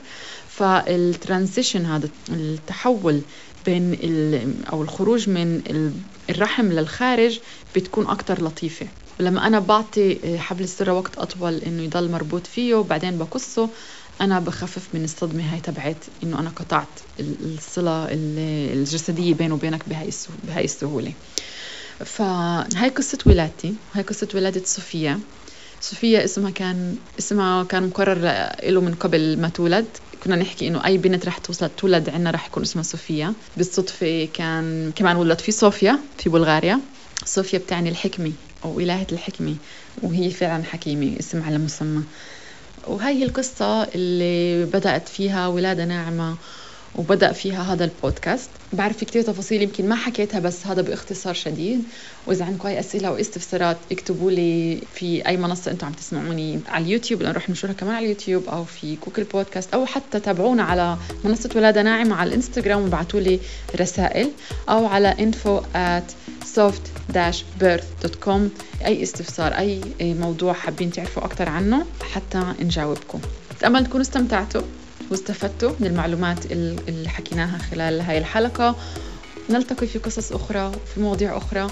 فالترانزيشن 0.49 1.85
هذا 1.85 2.09
التحول 2.29 3.21
بين 3.65 3.97
أو 4.71 4.81
الخروج 4.81 5.29
من 5.29 5.61
الرحم 6.29 6.71
للخارج 6.71 7.39
بتكون 7.75 8.07
أكثر 8.07 8.43
لطيفة. 8.43 8.87
لما 9.19 9.47
أنا 9.47 9.59
بعطي 9.59 10.37
حبل 10.39 10.63
السره 10.63 10.93
وقت 10.93 11.17
أطول 11.17 11.53
إنه 11.55 11.83
يضل 11.83 12.11
مربوط 12.11 12.47
فيه 12.47 12.75
وبعدين 12.75 13.17
بقصه 13.17 13.69
أنا 14.21 14.39
بخفف 14.39 14.95
من 14.95 15.03
الصدمة 15.03 15.53
هاي 15.53 15.59
تبعت 15.59 16.05
إنه 16.23 16.39
أنا 16.39 16.49
قطعت 16.49 16.99
الصلة 17.19 18.07
الجسدية 18.11 19.33
بيني 19.33 19.53
وبينك 19.53 19.89
بهاي 19.89 20.65
السهولة. 20.65 21.13
فهاي 22.05 22.89
قصة 22.89 23.17
ولادتي 23.25 23.75
هاي 23.93 24.03
قصة 24.03 24.27
ولادة 24.35 24.61
صوفيا. 24.65 25.19
صوفيا 25.81 26.23
اسمها 26.23 26.51
كان 26.51 26.95
اسمها 27.19 27.63
كان 27.63 27.83
مقرر 27.87 28.49
له 28.63 28.81
من 28.81 28.93
قبل 28.93 29.39
ما 29.39 29.49
تولد. 29.49 29.87
كنا 30.23 30.35
نحكي 30.35 30.67
إنه 30.67 30.85
أي 30.85 30.97
بنت 30.97 31.25
رح 31.25 31.37
توصل 31.37 31.69
تولد 31.69 32.09
عندنا 32.09 32.31
رح 32.31 32.47
يكون 32.47 32.63
اسمها 32.63 32.83
صوفيا. 32.83 33.33
بالصدفة 33.57 34.25
كان 34.33 34.91
كمان 34.95 35.15
ولد 35.15 35.39
في 35.39 35.51
صوفيا 35.51 35.99
في 36.17 36.29
بلغاريا. 36.29 36.79
صوفيا 37.25 37.59
بتعني 37.59 37.89
الحكمة. 37.89 38.31
أو 38.63 38.79
إلهة 38.79 39.07
الحكمة 39.11 39.57
وهي 40.03 40.29
فعلا 40.31 40.63
حكيمة 40.63 41.19
اسم 41.19 41.43
على 41.43 41.57
مسمى 41.57 42.03
وهي 42.87 43.13
هي 43.13 43.23
القصة 43.23 43.83
اللي 43.83 44.65
بدأت 44.65 45.07
فيها 45.09 45.47
ولادة 45.47 45.85
ناعمة 45.85 46.37
وبدأ 46.95 47.31
فيها 47.31 47.73
هذا 47.73 47.85
البودكاست. 47.85 48.49
بعرف 48.73 48.97
في 48.97 49.05
كتير 49.05 49.21
تفاصيل 49.21 49.61
يمكن 49.61 49.89
ما 49.89 49.95
حكيتها 49.95 50.39
بس 50.39 50.67
هذا 50.67 50.81
باختصار 50.81 51.33
شديد. 51.33 51.83
وإذا 52.27 52.45
عندكم 52.45 52.67
أي 52.67 52.79
أسئلة 52.79 53.07
أو 53.07 53.15
استفسارات 53.15 53.77
اكتبوا 53.91 54.31
لي 54.31 54.81
في 54.93 55.27
أي 55.27 55.37
منصة 55.37 55.71
أنتم 55.71 55.87
عم 55.87 55.93
تسمعوني 55.93 56.59
على 56.67 56.85
اليوتيوب 56.85 57.21
لأن 57.21 57.31
رح 57.31 57.49
نشرها 57.49 57.73
كمان 57.73 57.95
على 57.95 58.05
اليوتيوب 58.05 58.45
أو 58.49 58.63
في 58.63 58.97
جوجل 59.05 59.23
بودكاست 59.23 59.73
أو 59.73 59.85
حتى 59.85 60.19
تابعونا 60.19 60.63
على 60.63 60.97
منصة 61.23 61.49
ولادة 61.55 61.81
ناعمة 61.81 62.15
على 62.15 62.27
الإنستغرام 62.27 62.81
وابعتوا 62.81 63.19
لي 63.19 63.39
رسائل 63.79 64.31
أو 64.69 64.85
على 64.85 65.15
info 65.31 65.61
at 65.75 66.13
soft-birth.com 66.57 68.41
أي 68.85 69.03
استفسار 69.03 69.57
أي 69.57 69.81
موضوع 70.01 70.53
حابين 70.53 70.91
تعرفوا 70.91 71.25
أكثر 71.25 71.49
عنه 71.49 71.85
حتى 72.13 72.53
نجاوبكم. 72.59 73.19
أتأمل 73.51 73.85
تكونوا 73.85 74.01
استمتعتوا. 74.01 74.61
واستفدتوا 75.11 75.71
من 75.79 75.87
المعلومات 75.87 76.51
اللي 76.51 77.09
حكيناها 77.09 77.57
خلال 77.57 78.01
هاي 78.01 78.17
الحلقة. 78.17 78.75
نلتقي 79.49 79.87
في 79.87 79.99
قصص 79.99 80.31
أخرى 80.31 80.71
في 80.93 80.99
مواضيع 80.99 81.37
أخرى 81.37 81.67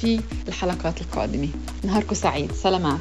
في 0.00 0.20
الحلقات 0.48 1.00
القادمة. 1.00 1.48
نهاركم 1.84 2.14
سعيد. 2.14 2.52
سلامات. 2.52 3.00